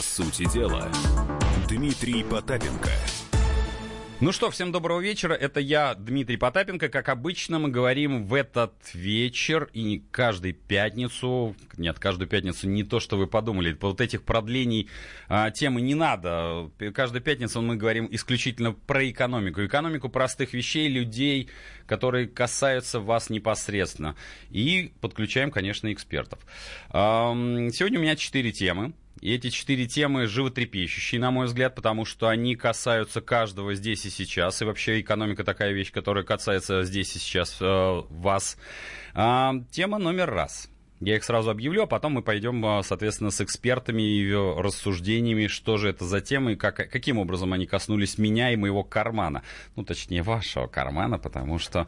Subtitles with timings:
[0.00, 0.90] сути дела,
[1.68, 2.90] Дмитрий Потапенко–
[4.20, 5.32] ну что, всем доброго вечера.
[5.32, 6.90] Это я, Дмитрий Потапенко.
[6.90, 13.00] Как обычно, мы говорим в этот вечер и каждую пятницу, нет, каждую пятницу не то,
[13.00, 14.90] что вы подумали, по вот этих продлений
[15.26, 16.70] а, темы не надо.
[16.92, 19.64] Каждую пятницу мы говорим исключительно про экономику.
[19.64, 21.48] Экономику простых вещей, людей,
[21.86, 24.16] которые касаются вас непосредственно.
[24.50, 26.40] И подключаем, конечно, экспертов.
[26.90, 27.32] А,
[27.72, 28.92] сегодня у меня четыре темы.
[29.20, 34.10] И эти четыре темы животрепещущие, на мой взгляд, потому что они касаются каждого здесь и
[34.10, 34.62] сейчас.
[34.62, 38.56] И вообще экономика такая вещь, которая касается здесь и сейчас э, вас.
[39.12, 40.69] А, тема номер раз.
[41.00, 45.78] Я их сразу объявлю, а потом мы пойдем, э, соответственно, с экспертами и рассуждениями, что
[45.78, 49.42] же это за темы как, каким образом они коснулись меня и моего кармана.
[49.76, 51.86] Ну, точнее, вашего кармана, потому что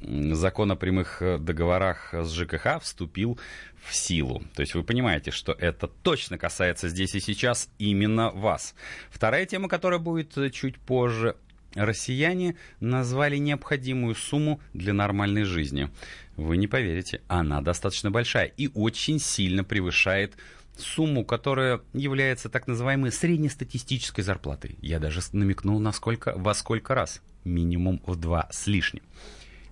[0.00, 3.38] закон о прямых э, договорах с ЖКХ вступил
[3.84, 4.42] в силу.
[4.54, 8.74] То есть вы понимаете, что это точно касается здесь и сейчас именно вас.
[9.10, 11.36] Вторая тема, которая будет э, чуть позже,
[11.74, 15.90] россияне назвали необходимую сумму для нормальной жизни.
[16.36, 20.34] Вы не поверите, она достаточно большая и очень сильно превышает
[20.76, 24.76] сумму, которая является так называемой среднестатистической зарплатой.
[24.82, 27.22] Я даже намекнул, насколько, во сколько раз.
[27.44, 29.02] Минимум в два с лишним.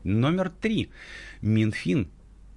[0.04, 0.90] Номер три.
[1.40, 2.08] Минфин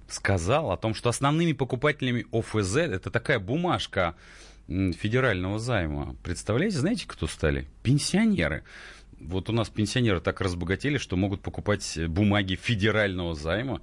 [0.08, 4.14] сказал о том, что основными покупателями ОФЗ, это такая бумажка
[4.68, 6.16] федерального займа.
[6.22, 7.66] Представляете, знаете, кто стали?
[7.82, 8.62] Пенсионеры.
[9.18, 13.80] Вот у нас пенсионеры так разбогатели, что могут покупать бумаги федерального займа.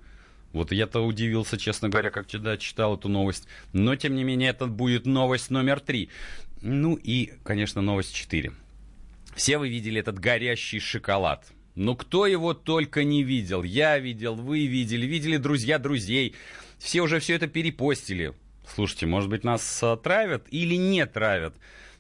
[0.54, 3.48] Вот я-то удивился, честно говоря, как всегда читал эту новость.
[3.73, 6.09] Но, тем не менее, это будет новость номер три.
[6.62, 8.54] Ну и, конечно, новость четыре.
[9.36, 11.52] Все вы видели этот горящий шоколад.
[11.76, 13.64] Ну кто его только не видел.
[13.64, 16.36] Я видел, вы видели, видели друзья друзей.
[16.78, 18.34] Все уже все это перепостили.
[18.76, 21.56] Слушайте, может быть, нас а, травят или не травят?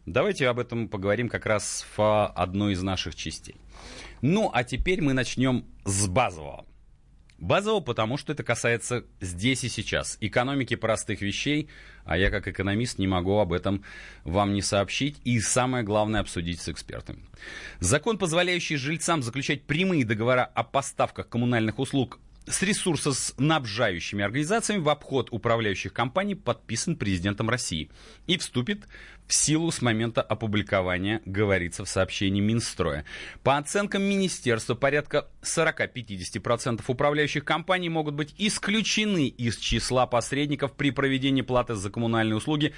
[0.05, 3.55] Давайте об этом поговорим как раз в одной из наших частей.
[4.21, 6.65] Ну, а теперь мы начнем с базового.
[7.43, 10.17] Базово, потому что это касается здесь и сейчас.
[10.21, 11.67] Экономики простых вещей,
[12.05, 13.83] а я как экономист не могу об этом
[14.23, 17.19] вам не сообщить и самое главное обсудить с экспертами.
[17.81, 25.29] Закон, позволяющий жильцам заключать прямые договора о поставках коммунальных услуг с ресурсоснабжающими организациями в обход
[25.31, 27.89] управляющих компаний подписан президентом России
[28.27, 28.87] и вступит
[29.27, 33.05] в силу с момента опубликования, говорится в сообщении Минстроя.
[33.41, 41.41] По оценкам министерства, порядка 40-50% управляющих компаний могут быть исключены из числа посредников при проведении
[41.41, 42.73] платы за коммунальные услуги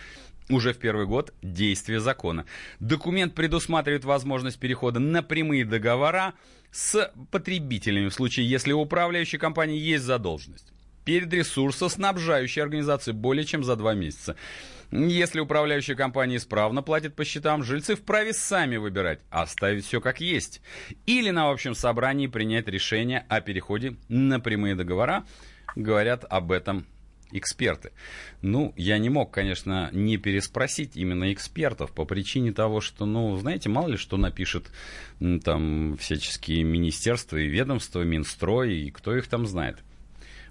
[0.49, 2.45] уже в первый год действия закона.
[2.79, 6.33] Документ предусматривает возможность перехода на прямые договора
[6.71, 10.71] с потребителями в случае, если у управляющей компании есть задолженность
[11.05, 14.35] перед ресурсоснабжающей организацией более чем за два месяца.
[14.91, 20.61] Если управляющая компания исправно платит по счетам, жильцы вправе сами выбирать, оставить все как есть.
[21.05, 25.25] Или на общем собрании принять решение о переходе на прямые договора.
[25.75, 26.85] Говорят об этом
[27.31, 27.91] эксперты.
[28.41, 33.69] Ну, я не мог, конечно, не переспросить именно экспертов по причине того, что, ну, знаете,
[33.69, 34.71] мало ли что напишет
[35.43, 39.77] там всяческие министерства и ведомства, Минстрой, и кто их там знает.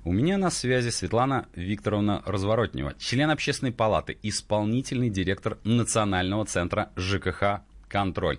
[0.07, 7.63] У меня на связи Светлана Викторовна Разворотнева, член общественной палаты, исполнительный директор Национального центра ЖКХ
[7.89, 8.39] «Контроль».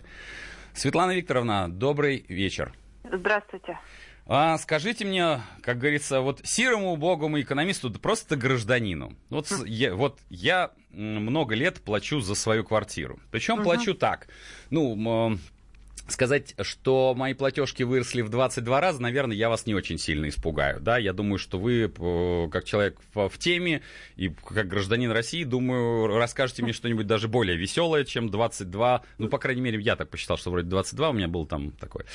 [0.75, 2.73] Светлана Викторовна, добрый вечер.
[3.11, 3.79] Здравствуйте.
[4.27, 9.15] А скажите мне, как говорится, вот серому убогому экономисту, да просто гражданину.
[9.29, 9.65] Вот, хм.
[9.65, 13.19] я, вот я много лет плачу за свою квартиру.
[13.29, 13.63] Причем угу.
[13.63, 14.27] плачу так.
[14.71, 15.37] Ну,
[16.07, 20.79] сказать, что мои платежки выросли в 22 раза, наверное, я вас не очень сильно испугаю.
[20.79, 20.97] Да?
[20.97, 23.81] Я думаю, что вы, э, как человек в, теме
[24.15, 29.01] и как гражданин России, думаю, расскажете мне что-нибудь даже более веселое, чем 22.
[29.17, 32.05] Ну, по крайней мере, я так посчитал, что вроде 22 у меня был там такой.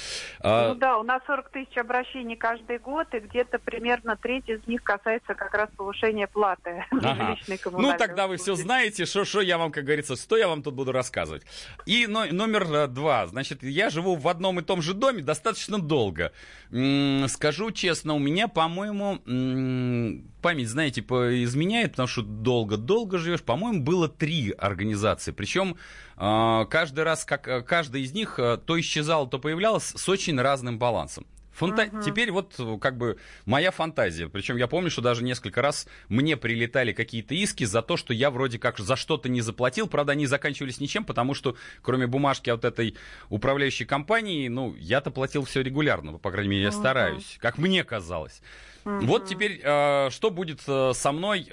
[0.41, 4.67] А, ну да, у нас 40 тысяч обращений каждый год, и где-то примерно треть из
[4.67, 7.37] них касается как раз повышения платы ага.
[7.73, 10.75] Ну, тогда вы все знаете, что, что я вам, как говорится, что я вам тут
[10.75, 11.43] буду рассказывать.
[11.87, 13.27] И номер э, два.
[13.27, 16.33] Значит, я я живу в одном и том же доме достаточно долго.
[16.71, 19.21] Скажу честно, у меня, по-моему,
[20.43, 23.43] память, знаете, изменяет, потому что долго-долго живешь.
[23.43, 25.33] По-моему, было три организации.
[25.33, 25.77] Причем
[26.17, 30.79] а, каждый раз, как каждая из них а, то исчезала, то появлялась с очень разным
[30.79, 31.27] балансом.
[31.61, 31.83] Фанта...
[31.85, 32.03] Uh-huh.
[32.03, 34.29] Теперь вот как бы моя фантазия.
[34.29, 38.31] Причем я помню, что даже несколько раз мне прилетали какие-то иски за то, что я
[38.31, 39.87] вроде как за что-то не заплатил.
[39.87, 42.97] Правда, они заканчивались ничем, потому что кроме бумажки от этой
[43.29, 46.73] управляющей компании, ну, я-то платил все регулярно, по крайней мере, я uh-huh.
[46.73, 48.41] стараюсь, как мне казалось.
[48.85, 51.49] Вот теперь, э, что будет э, со мной?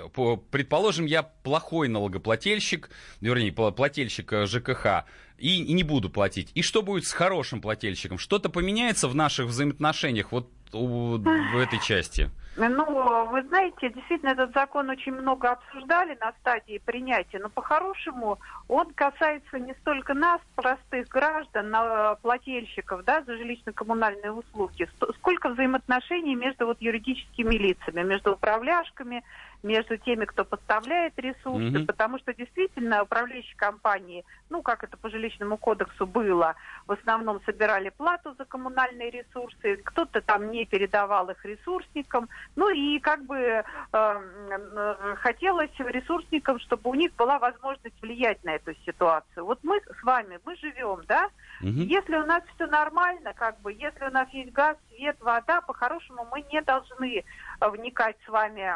[0.51, 2.89] Предположим, я плохой налогоплательщик,
[3.21, 5.05] вернее, плательщик э, ЖКХ,
[5.37, 6.51] и, не буду платить.
[6.55, 8.17] И что будет с хорошим плательщиком?
[8.17, 12.31] Что-то поменяется в наших взаимоотношениях вот в этой части?
[12.57, 18.91] Ну, вы знаете, действительно, этот закон очень много обсуждали на стадии принятия, но по-хорошему он
[18.95, 21.75] касается не столько нас, простых граждан,
[22.23, 24.89] плательщиков, да, за жилищно-коммунальные услуги,
[25.19, 29.23] сколько взаимоотношений между вот юридическими лицами, между управляшками,
[29.63, 31.85] между теми, кто поставляет ресурсы, mm-hmm.
[31.85, 36.55] потому что действительно управляющие компании, ну, как это по жилищному кодексу было,
[36.85, 42.99] в основном собирали плату за коммунальные ресурсы, кто-то там не передавал их ресурсникам, ну и
[42.99, 43.63] как бы э,
[43.93, 49.45] э, хотелось ресурсникам, чтобы у них была возможность влиять на эту ситуацию.
[49.45, 51.29] Вот мы с вами, мы живем, да,
[51.61, 51.69] Угу.
[51.69, 56.27] Если у нас все нормально, как бы, если у нас есть газ, свет, вода, по-хорошему
[56.31, 57.23] мы не должны
[57.59, 58.75] вникать с вами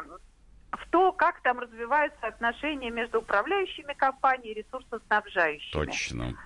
[0.71, 5.71] в то, как там развиваются отношения между управляющими компаниями и ресурсоснабжающими.
[5.71, 6.37] Точно.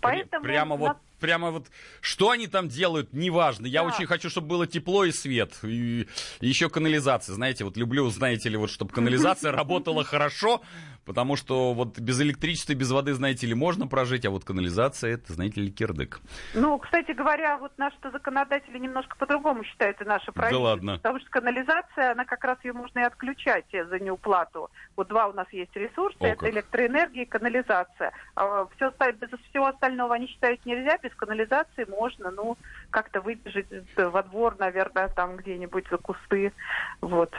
[0.00, 1.66] Поэтому Прямо вот прямо вот,
[2.00, 3.66] что они там делают, неважно.
[3.66, 3.88] Я да.
[3.88, 5.58] очень хочу, чтобы было тепло и свет.
[5.62, 6.06] И,
[6.40, 7.34] и еще канализация.
[7.34, 10.62] Знаете, вот люблю, знаете ли, вот, чтобы канализация работала хорошо,
[11.08, 15.14] потому что вот без электричества и без воды, знаете ли, можно прожить, а вот канализация,
[15.14, 16.20] это, знаете ли, кирдык.
[16.54, 20.66] Ну, кстати говоря, вот наши законодатели немножко по-другому считают и наши правительство.
[20.66, 20.92] Да ладно.
[20.98, 24.70] Потому что канализация, она как раз ее можно и отключать за неуплату.
[24.96, 26.50] Вот два у нас есть ресурса, О, это как.
[26.50, 28.12] электроэнергия и канализация.
[28.36, 32.58] А все, без всего остального они считают нельзя, без канализации можно, ну,
[32.90, 33.66] как-то выбежать
[33.96, 36.52] во двор, наверное, там где-нибудь за кусты.
[37.00, 37.32] Вот.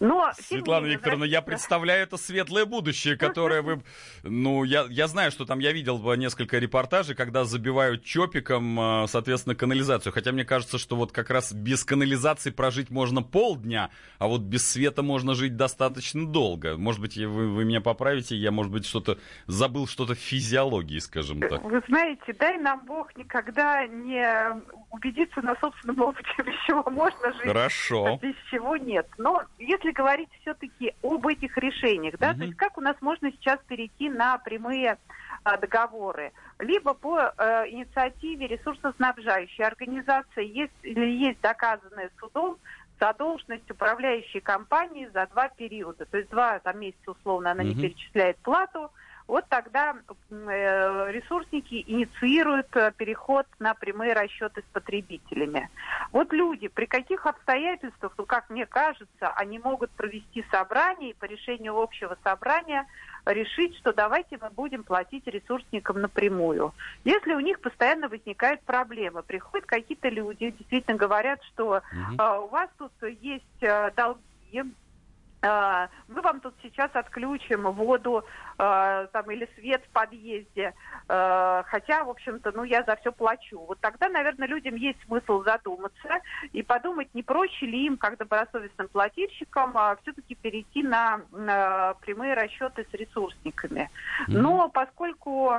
[0.00, 3.82] Но, Светлана менее, Викторовна, я представляю это светлое будущее, которое вы...
[4.22, 9.54] Ну, я, я знаю, что там я видел несколько репортажей, когда забивают чопиком, а, соответственно,
[9.54, 10.12] канализацию.
[10.12, 14.68] Хотя мне кажется, что вот как раз без канализации прожить можно полдня, а вот без
[14.70, 16.76] света можно жить достаточно долго.
[16.76, 21.40] Может быть, вы, вы меня поправите, я, может быть, что-то забыл что-то в физиологии, скажем
[21.40, 21.62] так.
[21.62, 24.24] Вы знаете, дай нам Бог никогда не
[24.94, 28.06] убедиться на собственном опыте, без чего можно жить, Хорошо.
[28.06, 29.06] а без чего нет.
[29.18, 32.38] Но если говорить все-таки об этих решениях, да, угу.
[32.38, 34.98] то есть как у нас можно сейчас перейти на прямые
[35.42, 36.32] а, договоры?
[36.58, 42.56] Либо по а, инициативе ресурсоснабжающей организации, если есть доказанная судом
[43.00, 46.06] задолженность управляющей компании за два периода.
[46.06, 47.70] То есть два там, месяца условно она угу.
[47.70, 48.90] не перечисляет плату,
[49.26, 49.96] вот тогда
[50.30, 55.70] э, ресурсники инициируют э, переход на прямые расчеты с потребителями.
[56.12, 61.24] Вот люди, при каких обстоятельствах, ну, как мне кажется, они могут провести собрание и по
[61.24, 62.86] решению общего собрания
[63.24, 66.74] решить, что давайте мы будем платить ресурсникам напрямую.
[67.04, 72.22] Если у них постоянно возникают проблемы, приходят какие-то люди, действительно говорят, что угу.
[72.22, 74.64] э, у вас тут есть э, долги,
[75.44, 78.24] мы вам тут сейчас отключим воду
[78.58, 80.72] э, там, или свет в подъезде,
[81.08, 83.58] э, хотя, в общем-то, ну, я за все плачу.
[83.58, 86.20] Вот тогда, наверное, людям есть смысл задуматься
[86.52, 92.34] и подумать, не проще ли им, как добросовестным плательщикам, э, все-таки перейти на, на прямые
[92.34, 93.90] расчеты с ресурсниками.
[94.28, 95.52] Но поскольку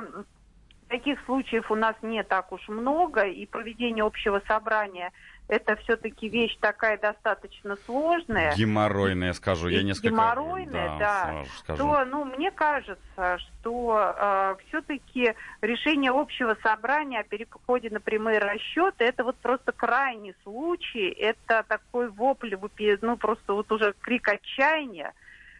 [0.88, 5.12] таких случаев у нас не так уж много, и проведение общего собрания–
[5.48, 8.54] это все-таки вещь такая достаточно сложная.
[8.56, 10.08] Геморройная, скажу, я несколько...
[10.08, 11.44] Геморройная, да.
[11.68, 18.38] да то, ну, мне кажется, что э, все-таки решение общего собрания о переходе на прямые
[18.38, 22.56] расчеты, это вот просто крайний случай, это такой вопль,
[23.00, 25.12] ну, просто вот уже крик отчаяния.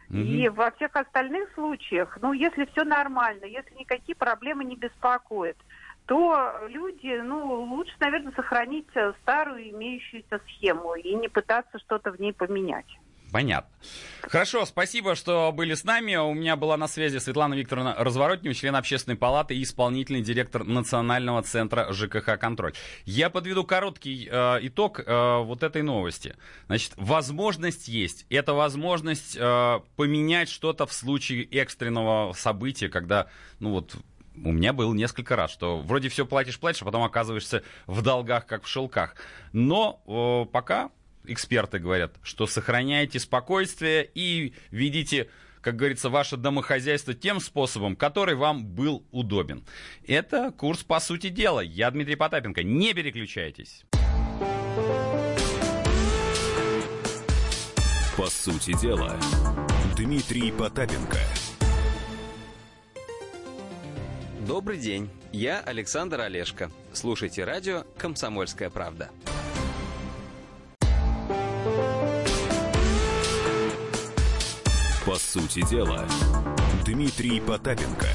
[0.09, 0.17] Угу.
[0.17, 5.57] И во всех остальных случаях, ну, если все нормально, если никакие проблемы не беспокоят,
[6.07, 12.19] то люди, ну, лучше, наверное, сохранить э, старую имеющуюся схему и не пытаться что-то в
[12.19, 12.87] ней поменять.
[13.31, 13.69] Понятно.
[14.21, 16.15] Хорошо, спасибо, что были с нами.
[16.15, 21.43] У меня была на связи Светлана Викторовна Разворотнева, член общественной палаты и исполнительный директор Национального
[21.43, 22.73] центра ЖКХ «Контроль».
[23.05, 26.35] Я подведу короткий э, итог э, вот этой новости.
[26.67, 28.25] Значит, возможность есть.
[28.29, 33.27] Это возможность э, поменять что-то в случае экстренного события, когда,
[33.59, 33.97] ну вот,
[34.43, 38.45] у меня был несколько раз, что вроде все платишь, платишь, а потом оказываешься в долгах,
[38.45, 39.15] как в шелках.
[39.53, 40.91] Но о, пока
[41.25, 45.29] эксперты говорят, что сохраняйте спокойствие и ведите
[45.61, 49.65] как говорится, ваше домохозяйство тем способом, который вам был удобен.
[50.07, 51.59] Это курс «По сути дела».
[51.59, 52.63] Я Дмитрий Потапенко.
[52.63, 53.83] Не переключайтесь.
[58.15, 59.17] По сути дела,
[59.97, 61.19] Дмитрий Потапенко.
[64.45, 66.69] Добрый день, я Александр Олешко.
[66.93, 69.09] Слушайте радио «Комсомольская правда».
[75.05, 76.05] По сути дела,
[76.85, 78.05] Дмитрий Потапенко.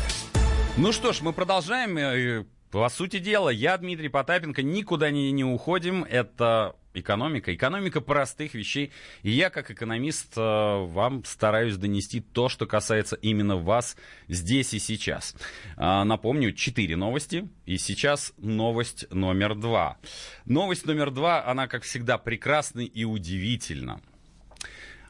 [0.77, 1.99] Ну что ж, мы продолжаем.
[1.99, 6.05] Э, по сути дела, я Дмитрий Потапенко, никуда не, не уходим.
[6.05, 8.93] Это экономика, экономика простых вещей.
[9.23, 13.97] И я, как экономист, э, вам стараюсь донести то, что касается именно вас
[14.29, 15.35] здесь и сейчас.
[15.77, 17.49] А, Напомню, четыре новости.
[17.67, 19.99] И сейчас новость номер два.
[20.45, 24.01] Новость номер два, она, как всегда, прекрасна и удивительна.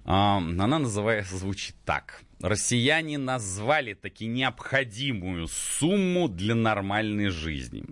[0.05, 2.23] А, Она называется, звучит так.
[2.41, 7.85] Россияне назвали таки необходимую сумму для нормальной жизни.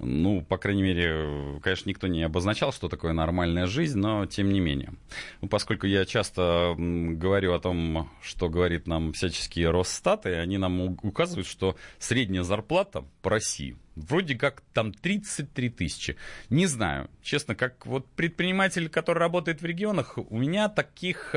[0.00, 4.60] Ну, по крайней мере, конечно, никто не обозначал, что такое нормальная жизнь, но тем не
[4.60, 4.92] менее.
[5.40, 11.46] Ну, поскольку я часто говорю о том, что говорит нам всяческие Росстаты, они нам указывают,
[11.46, 16.16] что средняя зарплата по России вроде как там 33 тысячи.
[16.50, 21.34] Не знаю, честно, как вот предприниматель, который работает в регионах, у меня таких...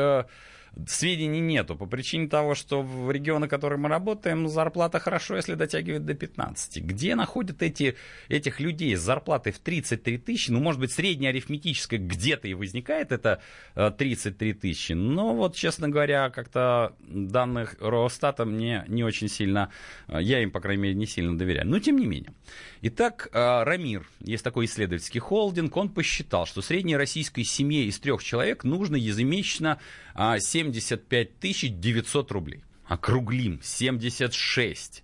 [0.76, 5.36] э, сведений нету по причине того, что в регионы, в которые мы работаем, зарплата хорошо,
[5.36, 6.84] если дотягивает до 15.
[6.84, 7.96] Где находят эти,
[8.30, 10.52] этих людей с зарплатой в 33 тысячи?
[10.52, 13.42] Ну, может быть, средняя арифметическая где-то и возникает это
[13.76, 14.94] э, 33 тысячи.
[14.94, 19.70] Но вот, честно говоря, как-то данных Росстата мне не очень сильно,
[20.08, 21.68] э, я им, по крайней мере, не сильно доверяю.
[21.68, 22.34] Но тем не менее.
[22.82, 28.24] Итак, э, Рамир, есть такой исследовательский холдинг, он посчитал, что средней российской семье из трех
[28.24, 29.80] человек нужно ежемесячно
[30.14, 32.62] а, 75 900 рублей.
[32.92, 35.02] Округлим, 76.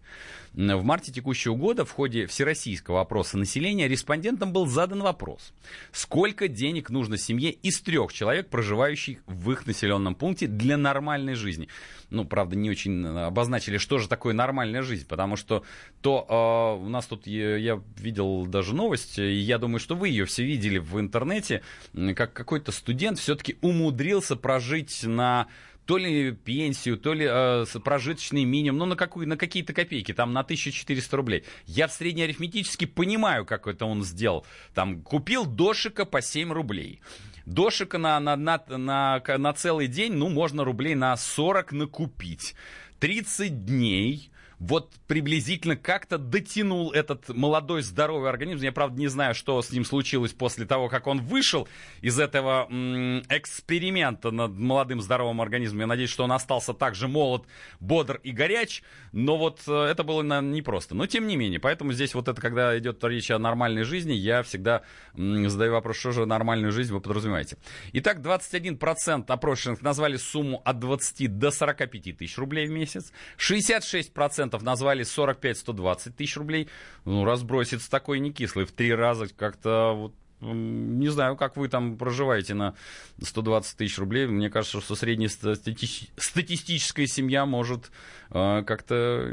[0.54, 5.54] В марте текущего года в ходе всероссийского опроса населения респондентам был задан вопрос,
[5.94, 11.70] сколько денег нужно семье из трех человек, проживающих в их населенном пункте для нормальной жизни.
[12.10, 15.64] Ну, правда, не очень обозначили, что же такое нормальная жизнь, потому что
[16.02, 20.10] то э, у нас тут, я, я видел даже новость, и я думаю, что вы
[20.10, 21.62] ее все видели в интернете,
[22.18, 25.48] как какой-то студент все-таки умудрился прожить на
[25.88, 30.34] то ли пенсию, то ли э, прожиточный минимум, ну, на, какую, на какие-то копейки, там,
[30.34, 31.44] на 1400 рублей.
[31.66, 34.46] Я в среднеарифметически понимаю, как это он сделал.
[34.74, 37.00] Там, купил дошика по 7 рублей.
[37.46, 42.54] Дошика на, на, на, на, на целый день, ну, можно рублей на 40 накупить.
[43.00, 44.30] 30 дней
[44.60, 48.64] вот приблизительно как-то дотянул этот молодой здоровый организм.
[48.64, 51.68] Я, правда, не знаю, что с ним случилось после того, как он вышел
[52.02, 55.82] из этого м, эксперимента над молодым здоровым организмом.
[55.82, 57.46] Я надеюсь, что он остался так же молод,
[57.80, 58.82] бодр и горяч.
[59.12, 60.96] Но вот э, это было наверное, непросто.
[60.96, 64.42] Но тем не менее, поэтому здесь вот это, когда идет речь о нормальной жизни, я
[64.42, 64.82] всегда
[65.16, 67.58] м, задаю вопрос, что же нормальную жизнь вы подразумеваете.
[67.94, 73.12] Итак, 21% опрошенных назвали сумму от 20 до 45 тысяч рублей в месяц.
[73.38, 76.70] 66% назвали 45-120 тысяч рублей.
[77.06, 78.66] Ну, разбросится такой не кислый.
[78.66, 82.76] В три раза как-то вот не знаю, как вы там проживаете на
[83.22, 84.28] 120 тысяч рублей.
[84.28, 87.90] Мне кажется, что среднестатистическая семья может
[88.30, 89.32] э, как-то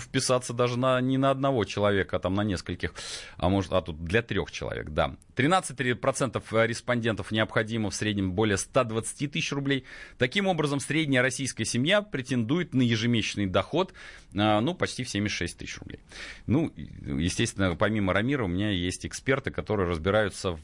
[0.00, 2.94] вписаться даже на, не на одного человека, а там на нескольких,
[3.36, 5.16] а может, а тут для трех человек, да.
[5.34, 9.84] 13% респондентов необходимо в среднем более 120 тысяч рублей.
[10.18, 13.92] Таким образом, средняя российская семья претендует на ежемесячный доход,
[14.34, 15.98] э, ну, почти в 76 тысяч рублей.
[16.46, 20.11] Ну, естественно, помимо Рамира у меня есть эксперты, которые разбираются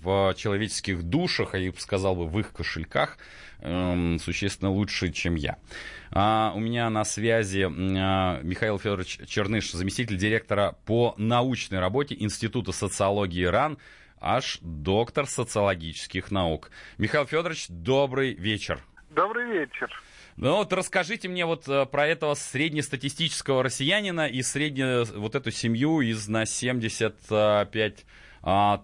[0.03, 3.19] в человеческих душах, а я бы сказал бы, в их кошельках
[3.61, 5.57] эм, существенно лучше, чем я.
[6.11, 12.73] А, у меня на связи а, Михаил Федорович Черныш, заместитель директора по научной работе Института
[12.73, 13.79] социологии РАН,
[14.21, 16.71] аж доктор социологических наук.
[16.99, 18.83] Михаил Федорович, добрый вечер.
[19.11, 19.91] Добрый вечер.
[20.37, 26.01] Ну вот расскажите мне вот э, про этого среднестатистического россиянина и среднюю вот эту семью
[26.01, 27.67] из на 75 а,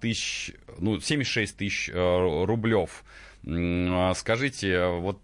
[0.01, 3.05] тысяч, ну 76 тысяч э, рублев.
[3.47, 5.21] А, Скажите, вот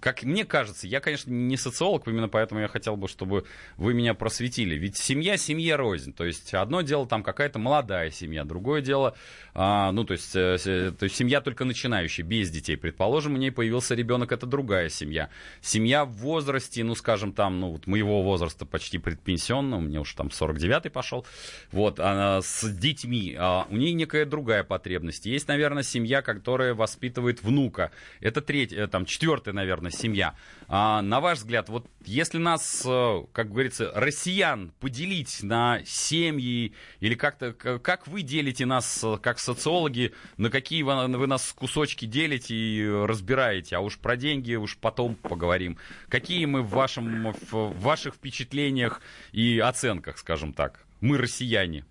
[0.00, 3.44] как мне кажется, я, конечно, не социолог, именно поэтому я хотел бы, чтобы
[3.76, 4.74] вы меня просветили.
[4.76, 6.12] Ведь семья семье рознь.
[6.12, 9.16] То есть одно дело там какая-то молодая семья, другое дело,
[9.54, 12.76] а, ну то есть, э, с- то есть семья только начинающая, без детей.
[12.76, 15.30] Предположим, у ней появился ребенок, это другая семья.
[15.60, 20.28] Семья в возрасте, ну скажем там, ну вот моего возраста почти предпенсионного, мне уже там
[20.28, 21.26] 49-й пошел,
[21.72, 25.26] вот, она с детьми, а, у нее некая другая потребность.
[25.26, 27.90] Есть, наверное, семья, которая воспитывает внука.
[28.20, 30.34] Это третья, э, там, четвертая, наверное, семья.
[30.68, 37.14] А, на ваш взгляд, вот если нас, э, как говорится, россиян поделить на семьи, или
[37.14, 42.54] как-то, как вы делите нас, э, как социологи, на какие вы, вы нас кусочки делите
[42.54, 45.78] и разбираете, а уж про деньги уж потом поговорим.
[46.08, 49.00] Какие мы в, вашем, в ваших впечатлениях
[49.32, 50.84] и оценках, скажем так?
[51.00, 51.84] Мы россияне.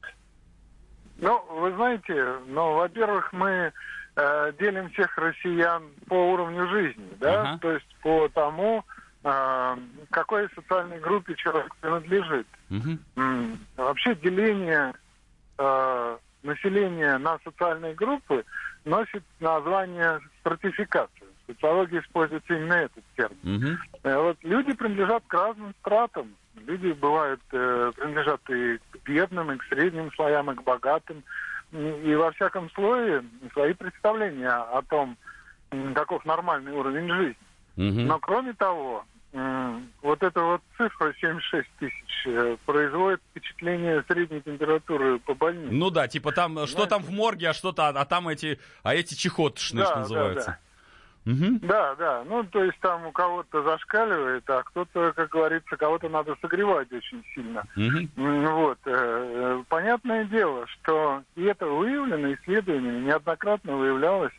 [1.17, 3.71] Ну, вы знаете, ну, во-первых, мы
[4.15, 7.59] э, делим всех россиян по уровню жизни, да, Ага.
[7.61, 8.83] то есть по тому,
[9.23, 9.77] э,
[10.11, 12.47] какой социальной группе человек принадлежит.
[13.15, 14.93] М, Вообще деление
[15.57, 18.43] э, населения на социальные группы
[18.85, 21.27] носит название стратификация.
[21.47, 23.37] В социологии используется именно этот термин.
[24.03, 26.35] Э, Вот люди принадлежат к разным стратам.
[26.67, 31.23] Люди бывают э, принадлежат и к бедным, и к средним слоям, и к богатым.
[31.73, 35.17] И во всяком слое свои представления о том,
[35.95, 37.37] каков нормальный уровень жизни.
[37.75, 38.05] Мгм.
[38.05, 39.03] Но кроме того,
[39.33, 45.73] вот эта вот цифра 76 тысяч э, производит впечатление средней температуры по больнице.
[45.73, 49.15] Ну да, типа там, что там в морге, а что-то, а там эти, а эти
[49.15, 50.59] чехотшны, Да, что да, называется.
[51.25, 51.59] Мгм.
[51.59, 52.23] Да, да.
[52.27, 57.23] Ну, то есть там у кого-то зашкаливает, а кто-то, как говорится, кого-то надо согревать очень
[57.33, 57.63] сильно.
[57.77, 58.77] М, Вот.
[58.85, 64.33] э, э, Понятное дело, что и это выявлено исследованиями, неоднократно выявлялось,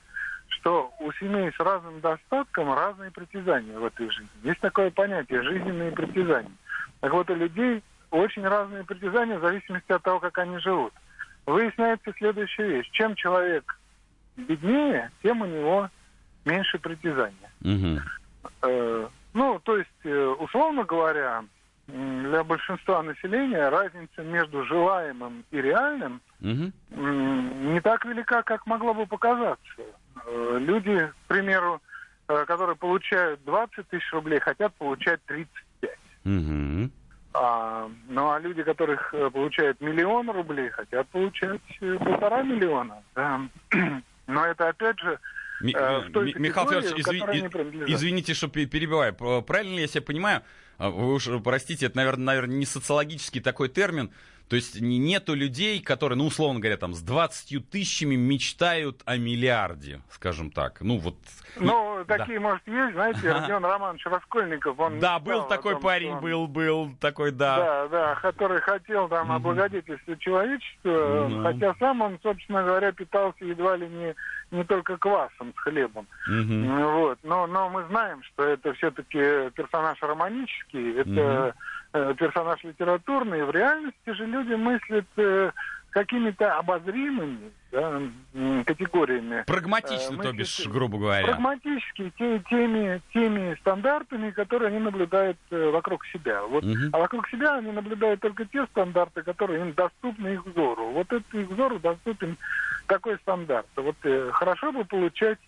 [0.49, 4.29] что у семей с разным достатком разные притязания в этой жизни.
[4.43, 6.53] Есть такое понятие жизненные притязания.
[7.01, 10.93] Так вот, у людей очень разные притязания в зависимости от того, как они живут.
[11.47, 12.91] Выясняется следующая вещь.
[12.93, 13.79] Чем человек
[14.37, 15.91] беднее, тем у него
[16.45, 17.51] меньше притязания.
[17.61, 18.01] Мгм.
[18.63, 21.45] Э, ну, то есть, э, условно говоря,
[21.87, 26.73] для большинства населения разница между желаемым и реальным м,
[27.75, 29.83] не так велика, как могло бы показаться.
[30.27, 31.83] Э, Люди, к примеру,
[32.29, 35.99] э, которые получают 20 тысяч рублей, хотят получать 35.
[36.25, 36.91] Мгм.
[37.35, 41.61] А, ну а люди, которых получают миллион рублей, хотят получать
[41.99, 43.03] полтора миллиона.
[43.15, 43.41] да.
[44.27, 45.19] Но это опять же
[45.61, 49.15] Ми- э, той Ми- Михаил Федорович, изви- извините, что пе- перебиваю.
[49.15, 50.41] Правильно ли я себя понимаю?
[50.79, 54.11] А, Вы уж простите, это, наверное, наверное, не социологический такой термин.
[54.49, 59.17] То есть не- нету людей, которые, ну, условно говоря, там, с 20 тысячами мечтают о
[59.17, 60.81] миллиарде, скажем так.
[60.83, 61.17] Ну, вот...
[61.57, 62.19] Ну, Да.
[62.19, 66.47] такие, может, есть, знаете, Родион Романович Раскольников, он Да, был такой том, парень, он- был,
[66.47, 67.57] был такой, да.
[67.57, 69.37] Да, да, который хотел там Мгм.
[69.37, 71.43] облагодетельствовать человечество, Ну.
[71.43, 74.15] хотя сам он, собственно говоря, питался едва ли не,
[74.51, 76.07] не только квасом с хлебом.
[76.27, 77.19] Ну, Вот.
[77.23, 81.53] Но, но мы знаем, что это все-таки персонаж романический, это э,
[81.95, 83.45] персонаж литературный.
[83.45, 85.53] В реальности же люди мыслят э,
[85.91, 88.03] какими-то обозримыми да,
[88.65, 89.45] категориями.
[89.47, 91.25] Прагматично, Э, то бишь, грубо говоря.
[91.25, 96.43] Прагматически те, теми, теми стандартами, которые они наблюдают э, вокруг себя.
[96.43, 96.91] Вот, Мгм.
[96.93, 100.91] А вокруг себя они наблюдают только те стандарты, которые им доступны их взору.
[100.91, 102.37] Вот это их взору доступен
[102.89, 103.69] такой стандарт.
[103.77, 105.39] Вот э, хорошо бы получать,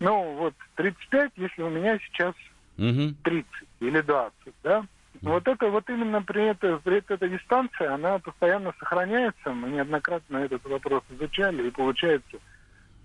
[0.00, 2.34] ну вот 35, если у меня сейчас
[2.76, 3.16] Мгм.
[3.24, 3.46] 30
[3.80, 4.84] или 20, да?
[5.22, 9.50] Вот это вот именно при, это, при этой дистанции, она постоянно сохраняется.
[9.50, 12.38] Мы неоднократно этот вопрос изучали, и получается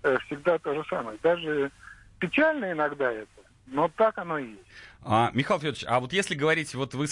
[0.02, 1.18] э, всегда то же самое.
[1.22, 1.70] Даже
[2.18, 4.66] печально иногда это, но так оно и есть.
[5.04, 7.06] А, Михаил Федорович, а вот если говорить, вот вы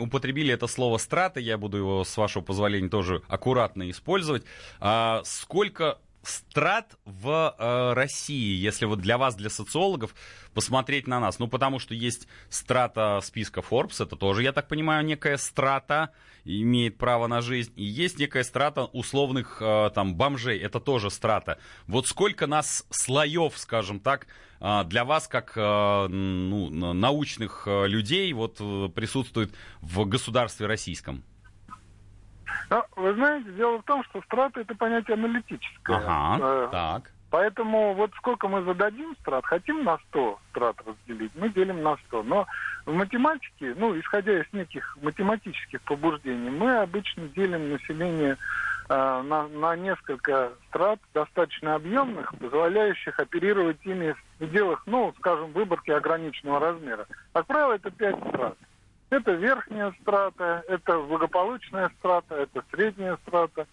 [0.00, 4.44] употребили это слово страта, я буду его, с вашего позволения, тоже аккуратно использовать.
[4.80, 10.14] А, сколько страт в э, России, если вот для вас, для социологов,
[10.54, 11.38] посмотреть на нас?
[11.38, 16.10] Ну, потому что есть страта списка Forbes, это тоже, я так понимаю, некая страта,
[16.44, 21.58] имеет право на жизнь, и есть некая страта условных э, там бомжей, это тоже страта.
[21.86, 24.26] Вот сколько нас слоев, скажем так,
[24.60, 30.66] э, для вас, как э, ну, на- научных э, людей, вот э, присутствует в государстве
[30.66, 31.22] российском?
[32.70, 35.96] Но вы знаете, дело в том, что страта это понятие аналитическое.
[35.96, 37.12] Ага, Э, так.
[37.30, 42.22] Поэтому вот сколько мы зададим страт, хотим на 100 страт разделить, мы делим на 100.
[42.22, 42.46] Но
[42.86, 48.38] в математике, ну, исходя из неких математических побуждений, мы обычно делим население
[48.88, 55.90] э, на, на несколько страт, достаточно объемных, позволяющих оперировать ими в пределах, ну, скажем, выборки
[55.90, 57.06] ограниченного размера.
[57.34, 58.56] Как правило, это 5 страт.
[59.10, 63.66] Это верхняя страта, это благополучная страта, это средняя страта,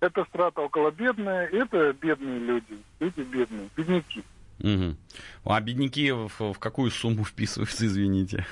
[0.00, 4.24] это страта около бедная, это бедные люди, люди бедные, бедняки.
[4.58, 4.96] Мгм.
[5.44, 8.46] А бедняки в, в какую сумму вписываются, извините?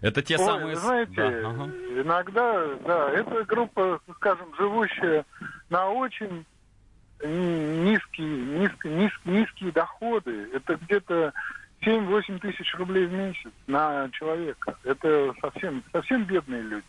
[0.00, 0.76] Это те Ой, самые...
[0.76, 1.64] знаете, Да, ага.
[1.96, 5.24] иногда, да, это группа, скажем, живущая
[5.70, 6.44] на очень
[7.22, 10.48] низкие, низкие, низкие, низкие доходы.
[10.52, 11.32] Это где-то
[11.84, 14.76] 7-8 тысяч рублей в месяц на человека.
[14.84, 16.86] Это совсем, совсем бедные люди.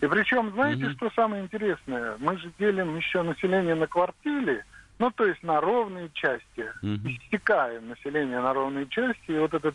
[0.00, 0.94] И причем, знаете, Мгм.
[0.96, 2.16] что самое интересное?
[2.18, 4.64] Мы же делим еще население на квартиры,
[4.98, 6.72] ну, то есть на ровные части.
[6.82, 7.10] Мгм.
[7.10, 9.30] Истекаем население на ровные части.
[9.30, 9.74] И вот этот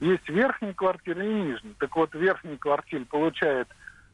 [0.00, 1.74] есть верхний квартир и нижний.
[1.78, 3.68] Так вот, верхний квартир получает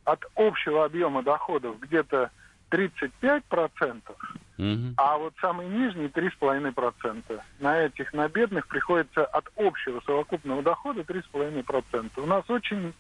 [0.05, 2.31] от общего объема доходов где-то
[2.73, 4.17] 35%,
[4.57, 4.95] Мгм.
[4.97, 7.41] а вот самый нижний 3,5%.
[7.59, 12.23] На этих, на бедных приходится от общего совокупного дохода 3,5%.
[12.23, 12.95] У нас очень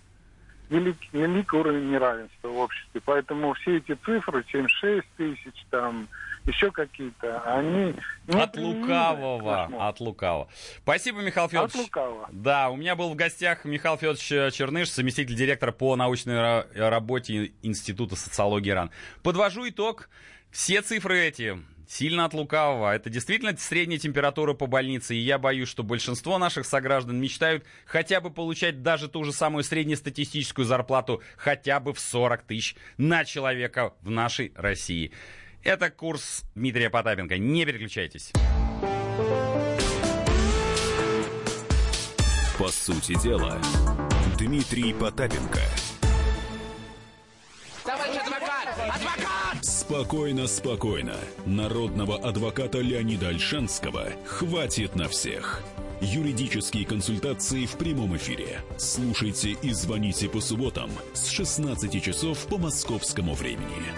[0.68, 6.08] велик, велик уровень неравенства в обществе, поэтому все эти цифры, 76 тысяч, там,
[6.46, 7.94] еще какие-то, они...
[8.28, 10.48] От лукавого, от лукавого.
[10.82, 11.74] Спасибо, Михаил От Федорович.
[11.76, 12.28] лукавого.
[12.32, 17.52] Да, у меня был в гостях Михаил Федорович Черныш, заместитель директора по научной ра- работе
[17.62, 18.90] Института социологии РАН.
[19.22, 20.08] Подвожу итог.
[20.50, 22.94] Все цифры эти сильно от лукавого.
[22.94, 28.20] Это действительно средняя температура по больнице, и я боюсь, что большинство наших сограждан мечтают хотя
[28.20, 33.94] бы получать даже ту же самую среднестатистическую зарплату хотя бы в 40 тысяч на человека
[34.02, 35.12] в нашей России.
[35.64, 37.38] Это курс Дмитрия Потапенко.
[37.38, 38.32] Не переключайтесь.
[42.58, 43.60] По сути дела,
[44.38, 45.60] Дмитрий Потапенко.
[47.84, 48.68] Товарищ адвокат!
[48.78, 49.64] Адвокат!
[49.64, 51.16] Спокойно, спокойно.
[51.46, 55.62] Народного адвоката Леонида Альшанского хватит на всех.
[56.00, 58.60] Юридические консультации в прямом эфире.
[58.76, 63.92] Слушайте и звоните по субботам с 16 часов по московскому времени.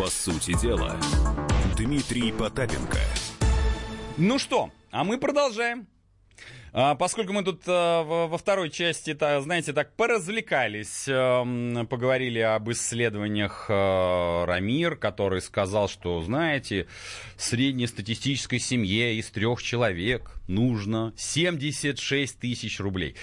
[0.00, 0.98] По сути дела,
[1.76, 2.96] Дмитрий Потапенко.
[4.16, 5.86] Ну что, а мы продолжаем.
[6.72, 12.70] А, поскольку мы тут а, во, второй части, та, знаете, так поразвлекались, эм, поговорили об
[12.70, 16.86] исследованиях э, Рамир, который сказал, что, знаете,
[17.36, 23.16] среднестатистической семье из трех человек нужно 76 тысяч рублей.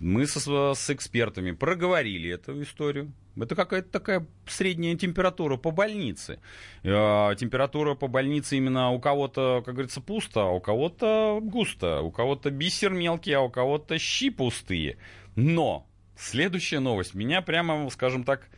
[0.00, 3.12] Мы со, с экспертами проговорили эту историю.
[3.36, 6.40] Это какая-то такая средняя температура по больнице.
[6.82, 12.10] Э, Температура по больнице именно у кого-то, как говорится, пусто, а у кого-то густо, у
[12.10, 14.98] кого-то бисер мелкий, а у кого-то щи пустые.
[15.36, 18.48] Но следующая новость меня прямо, скажем так,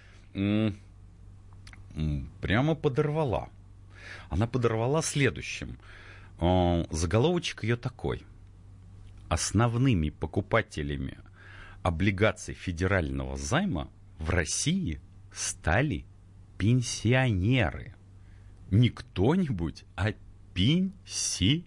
[2.41, 3.51] прямо подорвала.
[4.31, 5.79] Она подорвала следующим.
[6.41, 8.23] Э, Заголовочек ее такой.
[9.29, 11.19] Основными покупателями
[11.87, 15.01] облигаций федерального займа в России
[15.33, 16.05] стали
[16.59, 17.95] пенсионеры.
[18.73, 20.13] Не кто-нибудь, а
[20.53, 21.65] пенсионеры.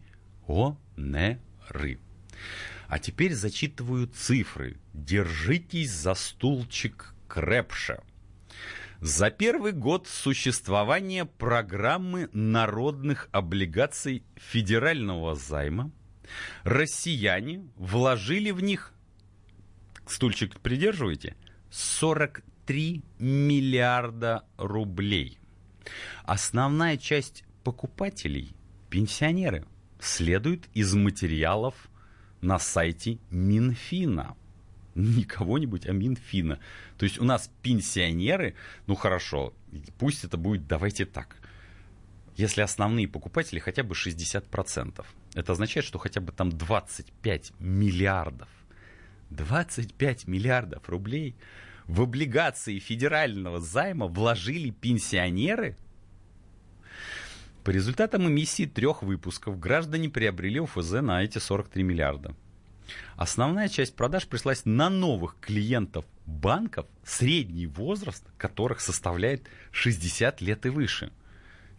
[2.90, 4.76] А теперь зачитываю цифры.
[4.94, 8.02] Держитесь за стулчик крепше.
[9.00, 15.94] За первый год существования программы народных облигаций федерального займа
[16.66, 18.94] россияне вложили в них,
[20.12, 21.36] стульчик придерживайте,
[21.72, 25.39] 43 миллиарда рублей.
[26.24, 28.56] Основная часть покупателей–
[28.89, 29.65] пенсионеры.
[30.00, 31.76] Следует из материалов
[32.41, 34.36] на сайте Минфина.
[34.95, 36.60] Не кого-нибудь, а Минфина.
[36.98, 38.56] То есть у нас пенсионеры,
[38.88, 39.54] ну хорошо,
[39.98, 41.38] пусть это будет, давайте так.
[42.36, 48.50] Если основные покупатели хотя бы 60%, это означает, что хотя бы там 25 миллиардов
[49.30, 51.36] 25 миллиардов рублей
[51.88, 55.78] в облигации федерального займа вложили пенсионеры?
[57.63, 62.36] По результатам эмиссии трех выпусков граждане приобрели ОФЗ на эти 43 миллиарда.
[63.15, 70.70] Основная часть продаж пришлась на новых клиентов банков, средний возраст которых составляет 60 лет и
[70.70, 71.12] выше.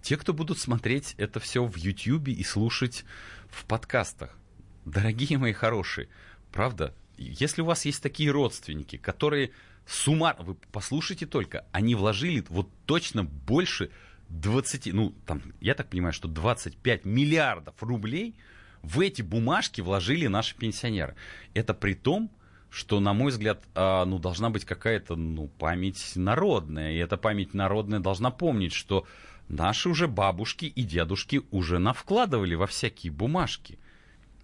[0.02, 3.04] Те, кто будут смотреть это все в YouTube и слушать
[3.48, 4.36] в подкастах.
[4.84, 6.08] Дорогие мои хорошие,
[6.52, 9.50] правда, если у вас есть такие родственники, которые
[9.86, 13.90] суммарно, вы послушайте только, они вложили вот точно больше
[14.28, 18.36] 20, ну, там, я так понимаю, что 25 миллиардов рублей
[18.82, 21.14] в эти бумажки вложили наши пенсионеры.
[21.52, 22.30] Это при том,
[22.70, 26.92] что, на мой взгляд, а, ну, должна быть какая-то ну, память народная.
[26.92, 29.06] И эта память народная должна помнить, что
[29.48, 33.78] наши уже бабушки и дедушки уже навкладывали во всякие бумажки.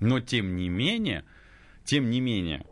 [0.01, 1.25] Но, тем не менее,
[1.87, 2.67] тем не менее,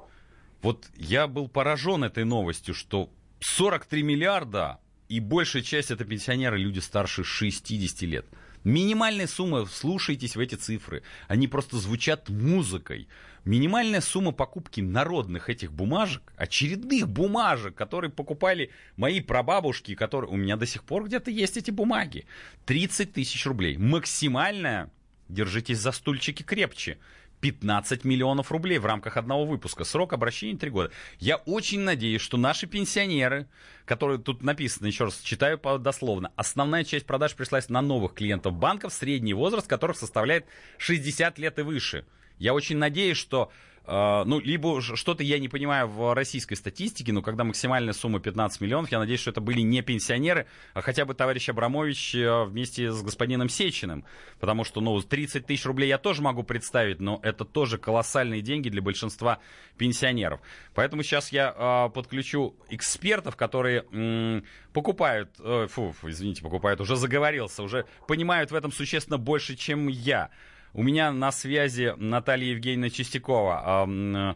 [0.60, 6.80] вот я был поражен этой новостью, что 43 миллиарда и большая часть это пенсионеры, люди
[6.80, 8.26] старше 60 лет.
[8.64, 13.08] Минимальная сумма, слушайтесь в эти цифры, они просто звучат музыкой.
[13.44, 20.56] Минимальная сумма покупки народных этих бумажек, очередных бумажек, которые покупали мои прабабушки, которые у меня
[20.56, 22.24] до сих пор где-то есть эти бумаги,
[22.64, 23.76] 30 тысяч рублей.
[23.76, 24.90] Максимальная,
[25.28, 26.96] держитесь за стульчики крепче,
[27.44, 29.84] 15 миллионов рублей в рамках одного выпуска.
[29.84, 30.90] Срок обращения 3 года.
[31.18, 33.48] Я очень надеюсь, что наши пенсионеры,
[33.84, 38.94] которые тут написано, еще раз читаю дословно, основная часть продаж пришлась на новых клиентов банков,
[38.94, 40.46] средний возраст которых составляет
[40.78, 42.06] 60 лет и выше.
[42.38, 43.52] Я очень надеюсь, что
[43.86, 48.90] ну, либо что-то я не понимаю в российской статистике, но когда максимальная сумма 15 миллионов,
[48.90, 53.02] я надеюсь, что это были не пенсионеры, а хотя бы товарищ Абрамович э, вместе с
[53.02, 54.04] господином Сечиным,
[54.40, 58.68] потому что, ну, 30 тысяч рублей я тоже могу представить, но это тоже колоссальные деньги
[58.68, 59.38] для большинства
[59.76, 60.40] пенсионеров.
[60.74, 67.62] Поэтому сейчас я э, подключу экспертов, которые м, покупают, э, фу, извините, покупают, уже заговорился,
[67.62, 70.30] уже понимают в этом существенно больше, чем я.
[70.76, 74.34] У меня на связи Наталья Евгеньевна Чистякова, э,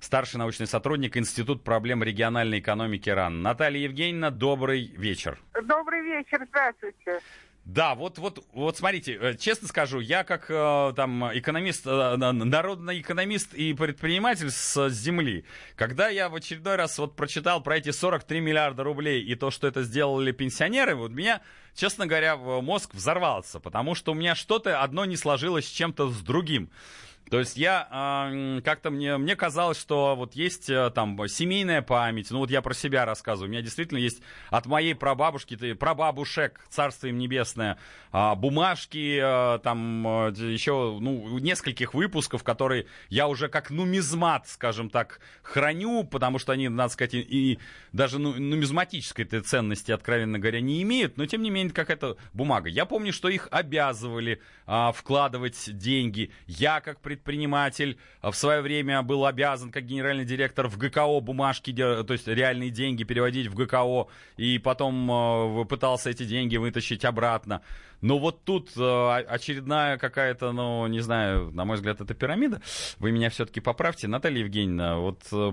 [0.00, 3.40] старший научный сотрудник Института проблем региональной экономики РАН.
[3.40, 5.38] Наталья Евгеньевна, добрый вечер.
[5.62, 7.20] Добрый вечер, здравствуйте.
[7.66, 13.00] Да, вот, вот, вот смотрите, э, честно скажу, я как э, там экономист, э, народный
[13.00, 18.38] экономист и предприниматель с земли, когда я в очередной раз вот прочитал про эти 43
[18.38, 21.40] миллиарда рублей и то, что это сделали пенсионеры, вот меня,
[21.74, 26.20] честно говоря, мозг взорвался, потому что у меня что-то одно не сложилось с чем-то с
[26.20, 26.70] другим.
[27.30, 32.30] То есть я э, как-то мне, мне казалось, что вот есть э, там семейная память,
[32.30, 37.08] ну вот я про себя рассказываю, у меня действительно есть от моей прабабушки, прабабушек, царство
[37.08, 37.78] им небесное,
[38.12, 44.88] э, бумажки, э, там э, еще ну, нескольких выпусков, которые я уже как нумизмат, скажем
[44.88, 47.58] так, храню, потому что они, надо сказать, и,
[47.92, 52.68] даже ну, нумизматической ценности, откровенно говоря, не имеют, но тем не менее какая-то бумага.
[52.68, 56.30] Я помню, что их обязывали э, вкладывать деньги.
[56.46, 62.12] Я как предприниматель в свое время был обязан, как генеральный директор, в ГКО бумажки, то
[62.12, 67.62] есть реальные деньги переводить в ГКО, и потом э, пытался эти деньги вытащить обратно.
[68.02, 72.60] Но вот тут э, очередная какая-то, ну, не знаю, на мой взгляд, это пирамида.
[72.98, 74.98] Вы меня все-таки поправьте, Наталья Евгеньевна.
[74.98, 75.52] Вот, э,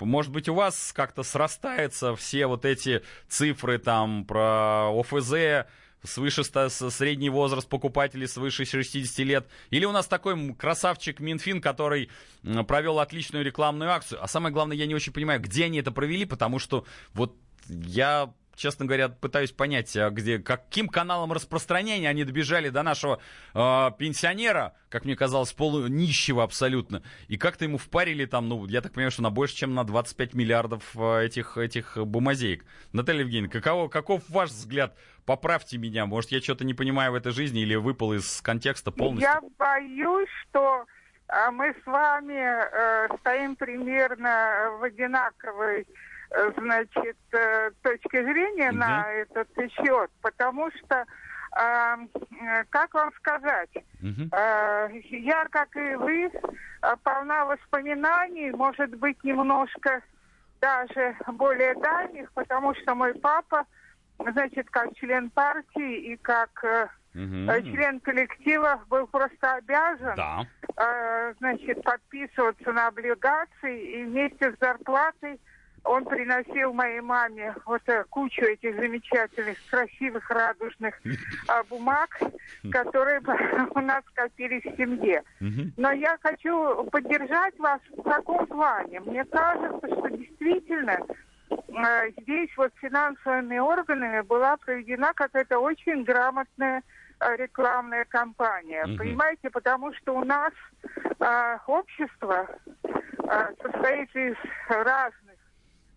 [0.00, 5.66] может быть, у вас как-то срастаются все вот эти цифры там про ОФЗ,
[6.02, 9.48] свыше средний возраст покупателей свыше 60 лет?
[9.70, 12.10] Или у нас такой красавчик Минфин, который
[12.66, 14.22] провел отличную рекламную акцию?
[14.22, 17.36] А самое главное, я не очень понимаю, где они это провели, потому что вот
[17.68, 23.20] я честно говоря, пытаюсь понять, а где, каким каналом распространения они добежали до нашего
[23.54, 28.92] э, пенсионера, как мне казалось, полунищего абсолютно, и как-то ему впарили там, ну, я так
[28.92, 32.64] понимаю, что на больше, чем на 25 миллиардов э, этих, этих бумазеек.
[32.92, 34.96] Наталья Евгеньевна, каково, каков ваш взгляд?
[35.24, 39.30] Поправьте меня, может, я что-то не понимаю в этой жизни или выпал из контекста полностью?
[39.30, 40.86] Я боюсь, что
[41.28, 45.86] а, мы с вами э, стоим примерно в одинаковой
[46.56, 48.78] значит, э, точки зрения угу.
[48.78, 51.04] на этот счет, потому что,
[51.56, 54.28] э, как вам сказать, угу.
[54.32, 56.30] э, я, как и вы,
[57.02, 60.02] полна воспоминаний, может быть, немножко
[60.60, 63.66] даже более дальних, потому что мой папа,
[64.18, 66.50] значит, как член партии и как
[67.14, 67.62] угу.
[67.72, 70.46] член коллектива был просто обязан, да.
[70.76, 75.40] э, значит, подписываться на облигации и вместе с зарплатой
[75.84, 80.94] он приносил моей маме вот э, кучу этих замечательных, красивых, радужных
[81.48, 82.20] а, бумаг,
[82.70, 83.20] которые
[83.74, 85.22] у нас скопились в семье.
[85.76, 89.00] Но я хочу поддержать вас в таком плане.
[89.00, 90.98] Мне кажется, что действительно
[91.50, 96.82] э, здесь вот финансовыми органами была проведена какая-то очень грамотная
[97.20, 98.84] э, рекламная кампания.
[98.84, 98.96] Угу.
[98.98, 100.52] Понимаете, потому что у нас
[101.18, 102.48] э, общество
[102.84, 104.36] э, состоит из
[104.68, 105.29] разных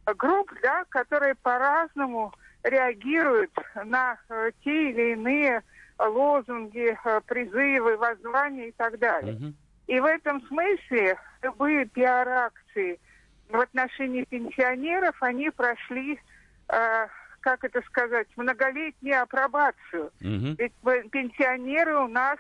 [0.06, 3.52] групп, да, которые по-разному реагируют
[3.84, 5.62] на э, те или иные
[6.00, 9.36] лозунги, э, призывы, воззвания и так далее.
[9.36, 9.54] Угу.
[9.88, 13.00] И в этом смысле любые пиар-акции
[13.50, 16.20] в отношении пенсионеров, они прошли,
[16.70, 17.08] э,
[17.42, 20.12] как это сказать, многолетнюю апробацию.
[20.22, 20.56] Угу.
[20.58, 20.74] Ведь
[21.12, 22.39] пенсионеры у нас